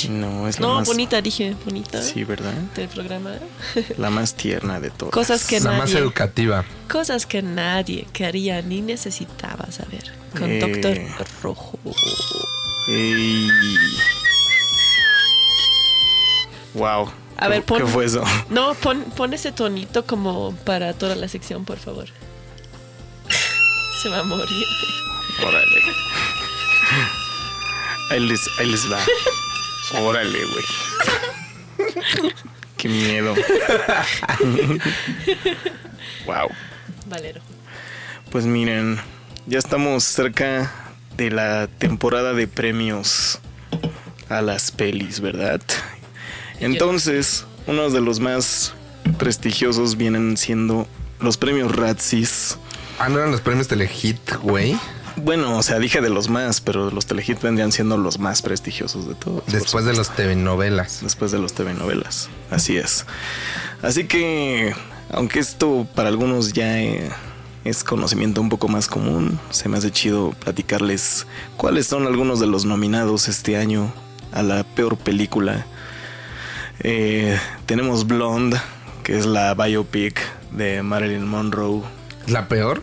[0.09, 0.89] No, es la No, más...
[0.89, 2.03] bonita, dije, bonita.
[2.03, 2.53] Sí, ¿verdad?
[2.75, 3.35] Del programa.
[3.99, 5.13] La más tierna de todas.
[5.15, 6.65] Cosas que La más educativa.
[6.91, 10.13] Cosas que nadie quería ni necesitaba saber.
[10.37, 10.59] Con Eh.
[10.59, 10.99] Doctor
[11.43, 11.79] Rojo.
[12.89, 13.49] Ey.
[16.75, 17.11] Wow.
[17.39, 17.81] A ver, ¿Qué, pon.
[17.83, 18.25] qué fue eso?
[18.51, 22.07] No, pon, pon ese tonito como para toda la sección, por favor.
[24.03, 24.67] Se va a morir.
[25.47, 25.83] Órale.
[28.11, 28.99] Ahí les, ahí les va.
[29.95, 30.65] Órale, güey.
[32.77, 33.35] Qué miedo.
[36.27, 36.49] wow.
[37.07, 37.41] Valero.
[38.31, 38.99] Pues miren,
[39.47, 40.73] ya estamos cerca
[41.17, 43.39] de la temporada de premios
[44.29, 45.61] a las pelis, ¿verdad?
[46.61, 48.75] Entonces, uno de los más
[49.19, 50.87] prestigiosos vienen siendo
[51.21, 52.59] los premios Razzies.
[52.99, 54.77] Ah, no eran los premios Telehit, güey.
[55.17, 59.09] Bueno, o sea, dije de los más, pero los Telehit vendrían siendo los más prestigiosos
[59.09, 59.45] de todos.
[59.47, 61.01] Después de los TV novelas.
[61.03, 62.29] Después de los TV novelas.
[62.51, 63.07] Así es.
[63.83, 64.75] Así que,
[65.11, 67.11] aunque esto para algunos ya eh,
[67.65, 71.27] es conocimiento un poco más común, se me hace chido platicarles
[71.57, 73.93] cuáles son algunos de los nominados este año
[74.33, 75.67] a la peor película.
[76.81, 78.59] Eh, tenemos Blonde,
[79.03, 80.21] que es la biopic
[80.53, 81.83] de Marilyn Monroe.
[82.27, 82.83] ¿La peor?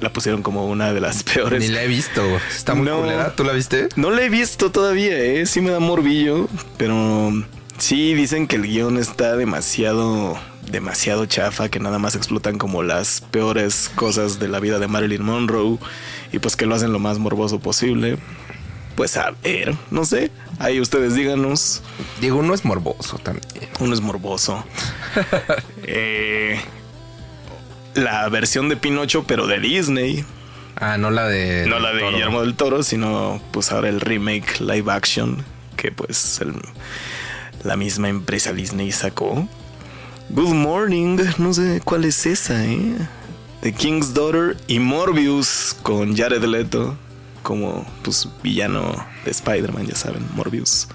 [0.00, 1.60] La pusieron como una de las peores.
[1.60, 2.22] Ni la he visto.
[2.54, 3.00] Está muy No.
[3.00, 3.34] culera.
[3.34, 3.88] ¿Tú la viste?
[3.96, 5.46] No la he visto todavía, ¿eh?
[5.46, 7.32] Sí me da morbillo, pero
[7.78, 10.38] sí dicen que el guion está demasiado,
[10.70, 15.22] demasiado chafa, que nada más explotan como las peores cosas de la vida de Marilyn
[15.22, 15.78] Monroe
[16.32, 18.18] y pues que lo hacen lo más morboso posible.
[18.96, 21.82] Pues a ver, no sé, ahí ustedes díganos.
[22.20, 23.46] Digo, uno es morboso también.
[23.80, 24.64] Uno es morboso.
[25.88, 26.58] Eh,
[27.96, 30.24] la versión de Pinocho, pero de Disney.
[30.76, 31.66] Ah, no la de.
[31.66, 32.12] No la de Toro.
[32.12, 35.44] Guillermo del Toro, sino pues ahora el remake live action
[35.76, 36.54] que pues el-
[37.64, 39.48] la misma empresa Disney sacó.
[40.28, 42.96] Good Morning, no sé cuál es esa, ¿eh?
[43.62, 46.96] The King's Daughter y Morbius con Jared Leto
[47.42, 48.94] como pues villano
[49.24, 50.88] de Spider-Man, ya saben, Morbius.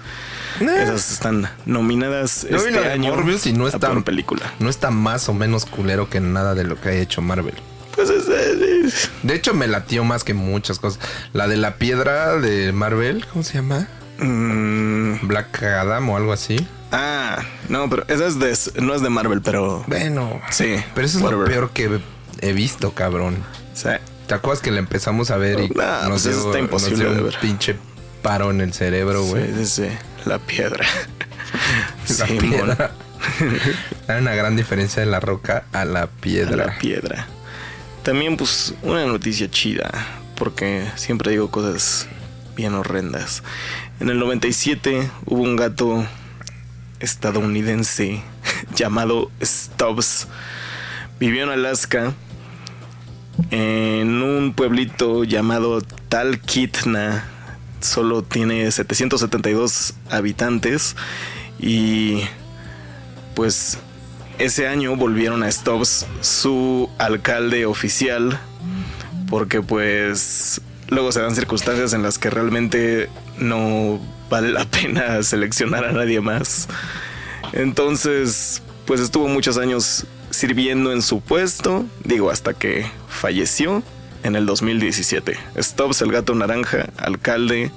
[0.60, 4.52] Esas están nominadas Yo este año Morbius y no está, peor película.
[4.58, 7.54] no está más o menos culero que nada de lo que ha hecho Marvel.
[7.94, 10.98] Pues es, es- De hecho, me latió más que muchas cosas.
[11.34, 13.86] La de la piedra de Marvel, ¿cómo se llama?
[14.18, 16.66] mm, Black Adam o algo así.
[16.90, 20.76] ah, no, pero esa es de, no es de Marvel, pero Bueno, sí.
[20.94, 21.48] pero eso es lo whatever.
[21.50, 22.00] peor que
[22.40, 23.36] he visto, cabrón.
[23.74, 23.88] Sí.
[24.26, 26.60] ¿Te acuerdas que la empezamos a ver y Nah, nos, pues eso dio, está nos
[26.60, 27.38] imposible dio de un ver.
[27.40, 27.76] pinche
[28.22, 29.46] paro en el cerebro, güey?
[29.52, 29.88] Sí, sí, sí.
[30.24, 30.84] La piedra.
[32.18, 32.38] La Simón.
[32.50, 32.90] piedra.
[34.08, 36.66] Hay una gran diferencia de la roca a la A piedra.
[36.66, 37.26] la piedra.
[38.02, 39.90] También, pues, una noticia chida.
[40.36, 42.08] Porque siempre digo cosas
[42.56, 43.42] bien horrendas.
[44.00, 46.04] En el 97 hubo un gato
[47.00, 48.22] estadounidense
[48.74, 50.26] llamado Stubbs.
[51.20, 52.12] Vivió en Alaska.
[53.50, 57.24] En un pueblito llamado Talkeetna.
[57.82, 60.96] Solo tiene 772 habitantes.
[61.58, 62.22] Y
[63.34, 63.78] pues
[64.38, 68.40] ese año volvieron a Stubbs su alcalde oficial
[69.28, 73.98] porque pues luego se dan circunstancias en las que realmente no
[74.28, 76.68] vale la pena seleccionar a nadie más.
[77.52, 83.82] Entonces, pues estuvo muchos años sirviendo en su puesto, digo hasta que falleció
[84.22, 85.36] en el 2017.
[85.58, 87.70] Stubbs el gato naranja, alcalde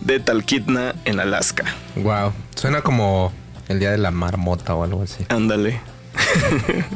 [0.00, 1.64] de Talkeetna en Alaska.
[1.96, 2.32] Wow.
[2.54, 3.32] Suena como
[3.68, 5.24] el día de la marmota o algo así.
[5.28, 5.80] Ándale.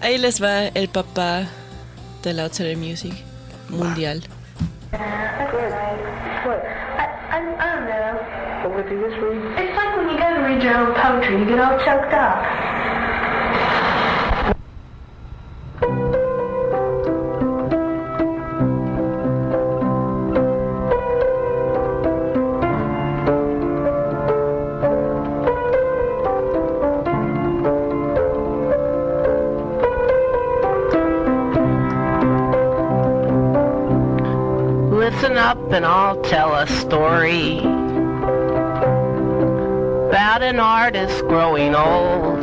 [0.00, 1.46] Ahí les va el papá
[2.22, 3.14] del Outsider Music
[3.68, 4.22] mundial.
[4.92, 6.84] What?
[35.44, 35.72] Up.
[35.72, 37.58] And I'll tell a story
[40.08, 42.42] about an artist growing old.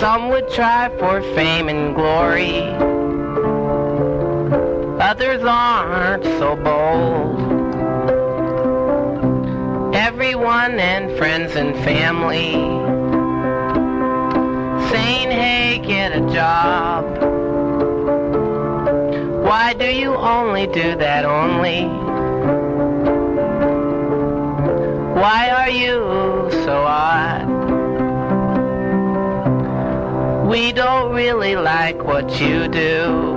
[0.00, 2.62] Some would try for fame and glory,
[5.00, 7.54] others aren't so bold.
[9.94, 12.52] Everyone and friends and family
[14.90, 17.35] saying, hey, get a job.
[19.46, 21.84] Why do you only do that only?
[25.20, 27.46] Why are you so odd?
[30.48, 33.34] We don't really like what you do.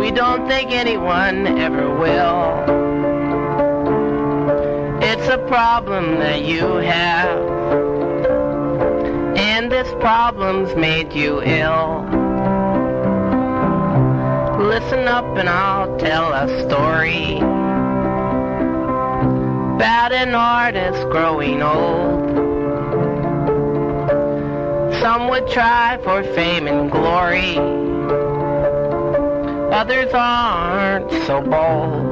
[0.00, 2.64] We don't think anyone ever will.
[5.04, 7.38] It's a problem that you have.
[9.36, 12.15] And this problem's made you ill.
[14.66, 17.36] Listen up and I'll tell a story
[19.76, 22.26] about an artist growing old.
[25.00, 27.56] Some would try for fame and glory.
[29.72, 32.02] Others aren't so bold.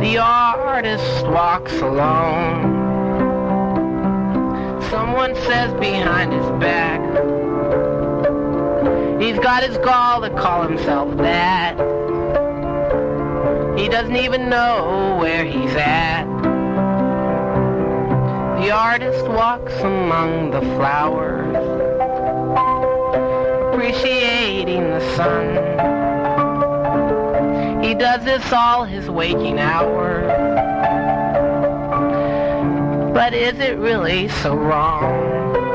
[0.00, 2.72] The artist walks alone.
[4.90, 7.03] Someone says behind his back,
[9.20, 11.78] he's got his gall to call himself that.
[13.78, 16.24] He doesn't even know where he's at.
[18.60, 21.54] The artist walks among the flowers,
[23.74, 25.54] appreciating the sun.
[27.84, 30.24] He does this all his waking hours.
[33.12, 35.73] But is it really so wrong?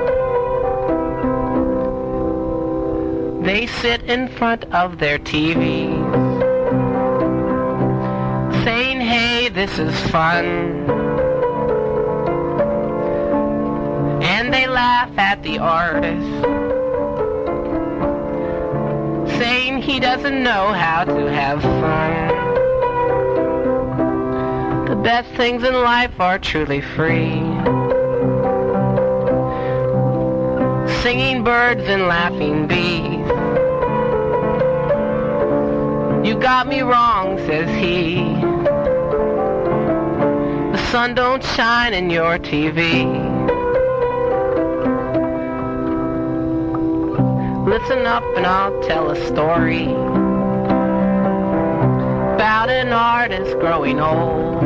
[3.49, 5.89] They sit in front of their TVs,
[8.63, 10.45] saying, hey, this is fun.
[14.21, 16.43] And they laugh at the artist,
[19.39, 22.27] saying he doesn't know how to have fun.
[24.89, 27.41] The best things in life are truly free.
[31.01, 33.38] Singing birds and laughing bees.
[36.39, 38.15] Got me wrong, says he.
[40.71, 43.03] The sun don't shine in your TV.
[47.67, 49.87] Listen up and I'll tell a story
[52.35, 54.63] about an artist growing old.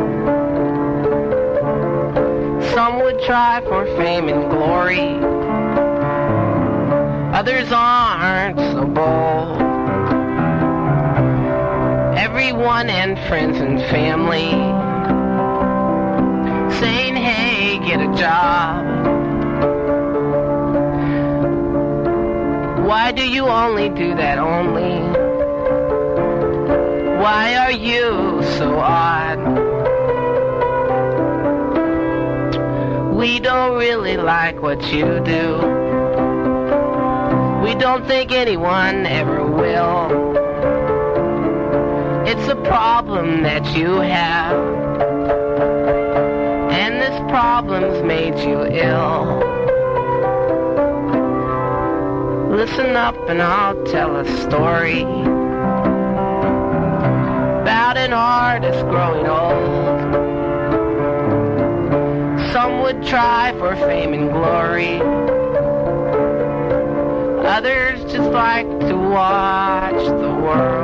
[2.73, 5.17] Some would try for fame and glory.
[7.35, 9.62] Others aren't so bold.
[12.35, 14.49] Everyone and friends and family
[16.79, 18.83] saying, hey, get a job.
[22.87, 24.99] Why do you only do that only?
[27.21, 29.37] Why are you so odd?
[33.15, 35.57] We don't really like what you do.
[37.63, 40.22] We don't think anyone ever will.
[42.35, 44.57] It's a problem that you have.
[46.71, 49.37] And this problem's made you ill.
[52.49, 55.03] Listen up and I'll tell a story
[57.61, 60.01] about an artist growing old.
[62.51, 64.99] Some would try for fame and glory.
[67.45, 70.82] Others just like to watch the world.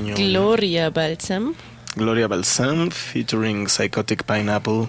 [0.00, 1.54] Gloria Balsam.
[1.96, 4.88] Gloria Balsam featuring Psychotic Pineapple.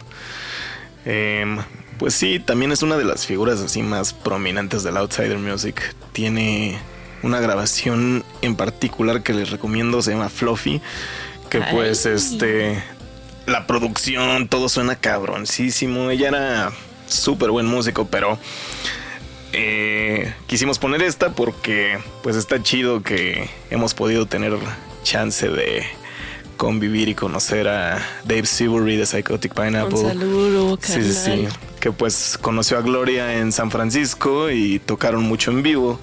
[1.05, 1.59] Em,
[1.97, 5.95] pues sí, también es una de las figuras así más prominentes del Outsider Music.
[6.13, 6.77] Tiene
[7.23, 10.81] una grabación en particular que les recomiendo, se llama Fluffy,
[11.49, 11.73] que Ay.
[11.73, 12.81] pues este
[13.45, 16.09] la producción, todo suena cabroncísimo.
[16.09, 16.71] Ella era
[17.07, 18.39] súper buen músico, pero
[19.51, 24.53] eh, quisimos poner esta porque pues está chido que hemos podido tener
[25.03, 25.83] chance de
[26.57, 29.99] convivir y conocer a Dave Seabury de Psychotic Pineapple.
[29.99, 31.47] Un saludo, Sí, sí, sí.
[31.79, 35.99] Que pues conoció a Gloria en San Francisco y tocaron mucho en vivo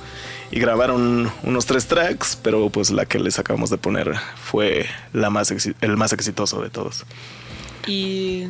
[0.50, 5.30] y grabaron unos tres tracks, pero pues la que les acabamos de poner fue la
[5.30, 7.04] más el más exitoso de todos.
[7.86, 8.46] Y,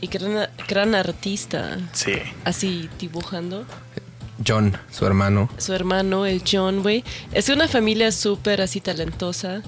[0.00, 1.78] y gran, gran artista.
[1.92, 2.12] Sí.
[2.44, 3.64] Así dibujando.
[4.46, 5.48] John, su hermano.
[5.58, 7.04] Su hermano, el John, güey.
[7.32, 9.62] Es una familia súper así talentosa.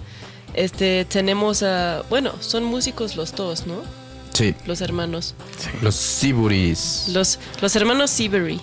[0.54, 2.02] Este, tenemos a...
[2.10, 3.82] Bueno, son músicos los dos, ¿no?
[4.32, 4.54] Sí.
[4.66, 5.34] Los hermanos.
[5.82, 7.08] Los Siburis.
[7.12, 8.60] Los, los hermanos Seabury.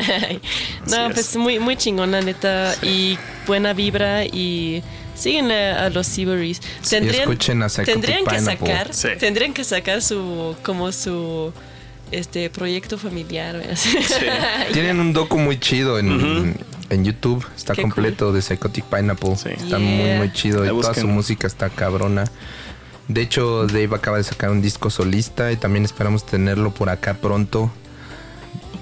[0.86, 2.74] no, pues muy, muy chingón, la neta.
[2.82, 4.82] Y buena vibra y
[5.14, 6.60] siguen a, los Seaburys.
[6.80, 9.08] Sí, escuchen a Psychotic tendrían que sacar, Sí.
[9.18, 11.52] tendrían que sacar su, como su
[12.12, 13.56] este proyecto familiar.
[13.70, 13.96] así.
[14.72, 16.54] Tienen un docu muy chido en,
[16.90, 17.44] en YouTube.
[17.56, 19.32] Está Qué completo de Psychotic Pineapple.
[19.32, 20.18] Está muy, Yeah.
[20.18, 20.64] muy chido.
[20.64, 22.24] Y toda su música está cabrona.
[23.08, 27.14] De hecho, Dave acaba de sacar un disco solista y también esperamos tenerlo por acá
[27.14, 27.70] pronto.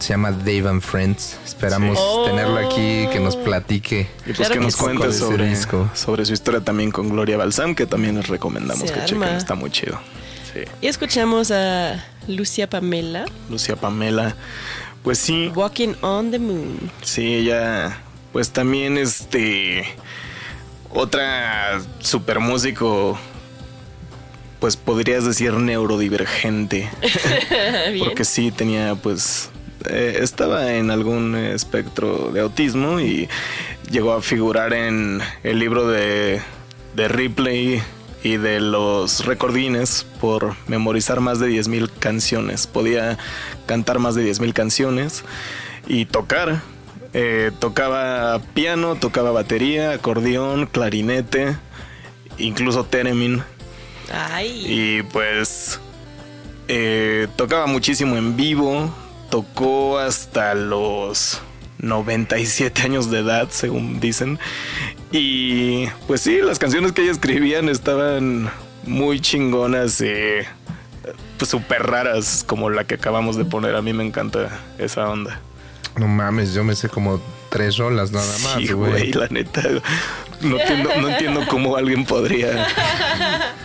[0.01, 1.38] Se llama Dave and Friends.
[1.44, 2.05] Esperamos Sí.
[2.06, 2.24] Oh.
[2.26, 4.09] tenerlo aquí, que nos platique.
[4.26, 5.88] Y pues que nos cuente sobre, disco.
[5.94, 9.06] sobre su historia también con Gloria Balsam, que también les recomendamos Se que arma.
[9.26, 10.01] chequen, está muy chido.
[10.55, 10.60] Sí.
[10.81, 13.26] y escuchamos a Lucia Pamela.
[13.51, 14.36] Lucia Pamela,
[15.02, 15.51] pues sí.
[15.55, 16.90] Walking on the Moon.
[17.02, 17.98] Sí, ella,
[18.32, 19.85] pues también este,
[20.90, 23.18] otra super músico,
[24.60, 26.89] pues podrías decir neurodivergente.
[27.98, 29.51] Porque sí tenía, pues,
[29.90, 33.28] eh, estaba en algún espectro de autismo y
[33.90, 36.40] llegó a figurar en el libro de,
[36.94, 37.82] de Ripley
[38.24, 42.66] y de los recordines por memorizar más de 10.000 canciones.
[42.66, 43.18] Podía
[43.66, 45.24] cantar más de 10.000 canciones
[45.86, 46.62] y tocar.
[47.12, 51.56] Eh, tocaba piano, tocaba batería, acordeón, clarinete,
[52.38, 53.44] incluso theremin.
[54.10, 54.64] Ay.
[54.66, 55.78] Y pues
[56.66, 58.92] eh, tocaba muchísimo en vivo,
[59.30, 61.42] tocó hasta los
[61.85, 64.39] 97 años de edad, según dicen.
[65.12, 68.51] Y pues sí, las canciones que ella escribían estaban
[68.86, 70.12] muy chingonas y
[71.39, 73.77] pues súper raras, como la que acabamos de poner.
[73.77, 74.48] A mí me encanta
[74.78, 75.40] esa onda.
[75.97, 77.20] No mames, yo me sé como
[77.55, 79.12] tres rolas nada más, Sí, güey.
[79.12, 79.62] la neta.
[80.40, 82.66] No entiendo, no entiendo cómo alguien podría.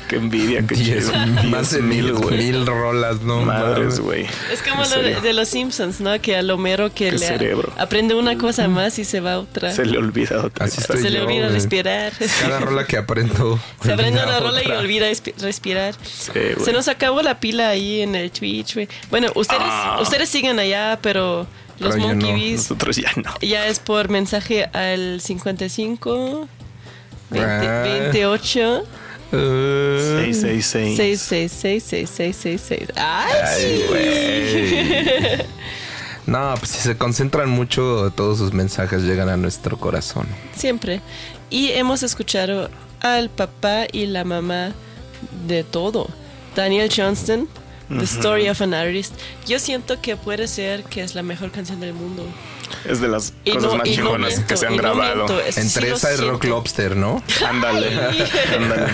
[0.08, 1.48] Qué envidia, qué Diez- chido.
[1.50, 2.38] más de mil, güey.
[2.38, 4.28] mil rolas, no Madres, güey.
[4.54, 6.22] Es como lo de, los Simpsons, ¿no?
[6.22, 7.74] Que al Homero que Qué le cerebro.
[7.78, 9.72] aprende una cosa más y se va a otra.
[9.74, 10.66] Se le olvida otra.
[10.68, 12.14] Así estoy Se le olvida respirar.
[12.42, 13.60] Cada rola que aprendo.
[13.84, 14.80] Se aprende olvida una rola y otra.
[14.80, 15.96] olvida espi- respirar.
[16.04, 18.88] Se nos acabó la pila ahí en el Twitch, güey.
[19.10, 19.98] Bueno, ustedes, Ah.
[20.02, 21.46] ustedes siguen allá, pero
[21.80, 23.32] los Pero Monkey no, Bees Nosotros ya no.
[23.42, 26.48] ya es por mensaje al 55
[27.30, 27.82] 20 Ah.
[27.84, 28.84] 28
[29.32, 30.98] Seis, seis, seis.
[30.98, 32.90] 666 6666.
[32.96, 35.46] Ay, Ay, güey.
[36.26, 40.28] No, pues si se concentran mucho, todos sus mensajes llegan a nuestro corazón.
[40.56, 41.02] Siempre.
[41.50, 42.70] Y hemos escuchado
[43.02, 44.74] al papá y la mamá
[45.48, 46.08] de todo.
[46.56, 47.48] Daniel Johnston,
[47.90, 48.04] The.
[48.06, 49.14] Story of an Artist.
[49.48, 52.24] Yo siento que puede ser que es la mejor canción del mundo.
[52.86, 55.42] Es de las Y cosas no- más no chingonas miento, que se han no grabado.
[55.42, 56.44] es- Entre sí esa y Rock.
[56.46, 57.24] Lobster, ¿no?
[57.48, 57.88] Ándale.
[58.56, 58.88] ándale.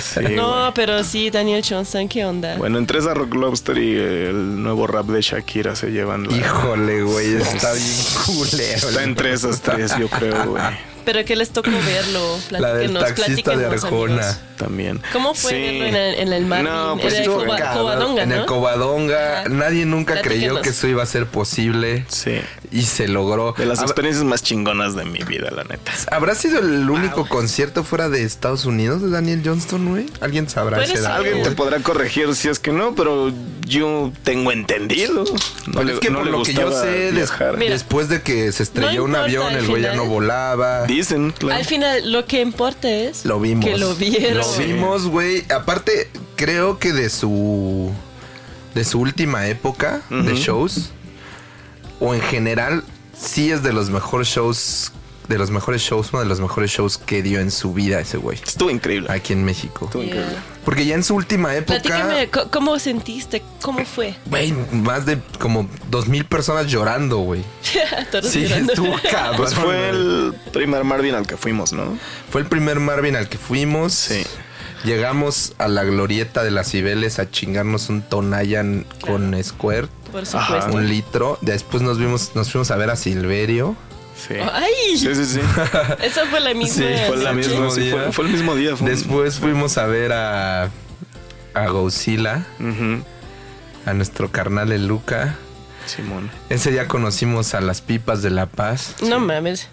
[0.00, 2.56] Sí, no, pero sí, Daniel Johnston, ¿qué onda?
[2.56, 6.36] Bueno, entre esa Rock Lobster y el nuevo rap de Shakira se llevan la...
[6.36, 8.88] Híjole, güey, está bien culero.
[8.88, 10.62] Está entre esas tres, yo creo, güey.
[11.04, 12.38] Pero que les tocó verlo.
[12.50, 14.14] La del taxista de Arjona.
[14.14, 14.36] amigos.
[14.56, 15.00] También.
[15.12, 15.56] ¿Cómo fue Sí.
[15.56, 16.66] verlo en el, en el Marvin?
[16.72, 17.72] No, pues en el Coba-.
[17.74, 18.46] Covadonga, En el ¿no?
[18.46, 22.04] Covadonga, nadie nunca creyó que eso iba a ser posible.
[22.08, 22.40] Sí.
[22.70, 23.54] Y se logró.
[23.58, 25.92] De las Hab- experiencias más chingonas de mi vida, la neta.
[26.12, 30.06] ¿Habrá sido el único concierto fuera de Estados Unidos de Daniel Johnston, güey?
[30.20, 31.02] ¿Alguien sabrá ser.
[31.02, 31.14] dato?
[31.16, 33.32] Alguien te podrá corregir si es que no, pero
[33.66, 35.24] yo tengo entendido.
[35.24, 37.32] No Pero le, es que no por le lo que yo sé, des-.
[37.58, 37.72] Mira.
[37.72, 40.86] después de que se estrelló No un avión, el güey ya no volaba.
[40.96, 41.58] Dicen, claro.
[41.58, 43.64] Al final, lo que importa es Lo vimos.
[43.64, 44.38] que lo vieron.
[44.38, 45.44] Lo vimos, güey.
[45.50, 47.90] Aparte, creo que de su.
[48.74, 50.90] de su última época de shows.
[52.00, 52.84] O en general,
[53.18, 54.92] sí es de los mejores shows
[55.28, 58.16] de los mejores shows, uno de los mejores shows que dio en su vida ese
[58.16, 58.38] güey.
[58.44, 59.10] Estuvo increíble.
[59.10, 59.86] Aquí en México.
[59.86, 60.34] Estuvo increíble.
[60.64, 63.42] Porque ya en su última época, Platícame, ¿cómo sentiste?
[63.62, 64.14] ¿Cómo fue?
[64.26, 67.42] güey, más de como dos mil personas llorando, güey.
[68.22, 68.72] Sí, llorando.
[68.72, 69.36] estuvo cabrón.
[69.36, 71.98] Pues fue el primer Marvin al que fuimos, ¿no?
[72.30, 73.92] Fue el primer Marvin al que fuimos.
[73.94, 74.22] Sí.
[74.84, 79.88] Llegamos a la glorieta de las Cibeles a chingarnos un Tonayan con Squirt.
[80.10, 80.72] Por supuesto.
[80.72, 81.38] Un litro.
[81.40, 83.76] Después nos vimos, nos fuimos a ver a Silverio.
[84.28, 84.34] Sí.
[84.34, 84.96] ¡Ay!
[84.96, 85.40] Sí, sí, sí.
[86.02, 86.74] Esa fue la misma.
[86.86, 88.76] Sí, Fue la misma, sí, fue, fue el mismo día.
[88.76, 90.70] fue un- Después fuimos a ver a,
[91.54, 92.44] a Godzilla,
[93.86, 95.34] a nuestro carnal el Luca.
[95.86, 96.30] Simón.
[96.48, 98.94] Ese día conocimos a las pipas de La Paz.
[99.02, 99.68] No mames.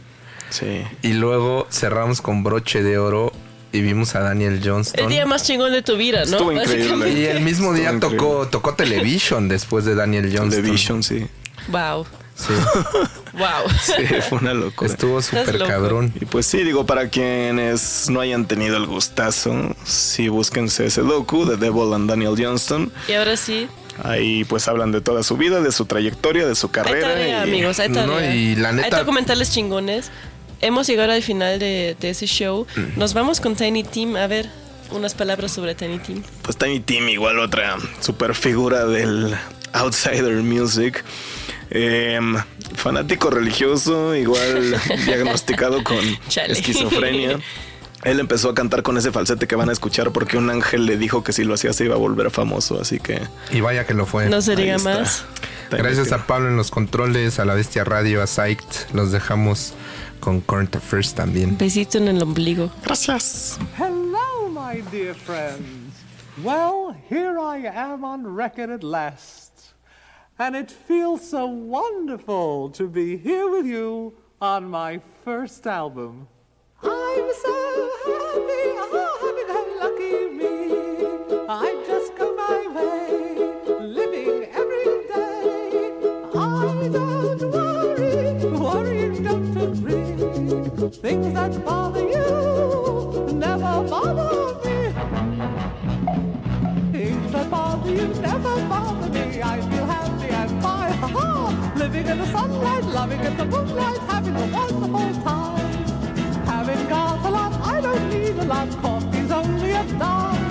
[0.50, 0.82] Sí.
[1.04, 3.32] Y luego cerramos con broche de oro
[3.72, 5.04] y vimos a Daniel Johnston.
[5.04, 6.32] El día más chingón de tu vida, ¿no?
[6.32, 7.12] Estuvo increíble.
[7.12, 10.50] Y el mismo día tocó, tocó Television después de Daniel Johnston.
[10.64, 11.28] Television, sí.
[11.68, 12.08] Wow.
[12.40, 12.54] Sí,
[13.34, 13.70] Wow.
[13.82, 13.94] Sí,
[14.28, 14.90] fue una locura.
[14.92, 16.12] estuvo súper cabrón.
[16.20, 21.46] Y pues sí, digo, para quienes no hayan tenido el gustazo, sí búsquense ese docu
[21.46, 22.92] de Devil and Daniel Johnston.
[23.08, 23.68] Y ahora sí,
[24.04, 27.08] Ahí pues hablan de toda su vida, de su trayectoria, de su hay carrera.
[27.10, 28.06] tarea, y- amigos, hay tarea.
[28.08, 30.10] No, y la Hay neta- documentales chingones.
[30.62, 32.66] Hemos llegado al final de, de ese show.
[32.78, 32.98] Mm.
[33.00, 34.16] Nos vamos con Tiny Team.
[34.16, 34.50] A ver,
[34.92, 36.24] unas palabras sobre Tiny Team.
[36.42, 39.36] Pues Tiny Tim, igual otra super figura del
[39.74, 41.04] outsider music.
[41.72, 42.36] Em,
[42.76, 44.76] fanático religioso, igual
[45.06, 46.54] diagnosticado con Chale.
[46.54, 47.40] esquizofrenia.
[48.04, 50.98] Él empezó a cantar con ese falsete que van a escuchar porque un ángel le
[50.98, 53.22] dijo que si lo hacía se iba a volver famoso, así que
[53.52, 54.30] Y vaya que lo fue.
[54.30, 55.26] No se diga más.
[55.70, 58.94] Gracias a Pablo en los controles, a la Bestia Radio, a Psyched.
[58.94, 59.74] Los dejamos
[60.22, 61.58] con Current Affairs también.
[61.58, 62.72] Besito en el ombligo.
[62.86, 63.58] Gracias.
[63.78, 65.94] Hello, my dear friends.
[66.42, 69.39] Well, here I am on record at last.
[70.42, 76.30] And it feels so wonderful to be here with you on my first album.
[76.82, 80.48] I'm so happy, oh, happy, how lucky me.
[81.50, 83.06] I just go my way,
[83.86, 85.92] living every day.
[86.34, 90.90] I don't worry, worrying don't agree.
[91.02, 91.89] Things that bother
[102.10, 105.86] in the sunlight, loving in the moonlight, having a wonderful time.
[106.46, 108.70] Having got a lot, I don't need a lot.
[108.82, 110.50] Coffee's only a dime.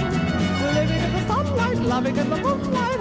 [0.74, 3.00] Living in the sunlight, loving in the moonlight,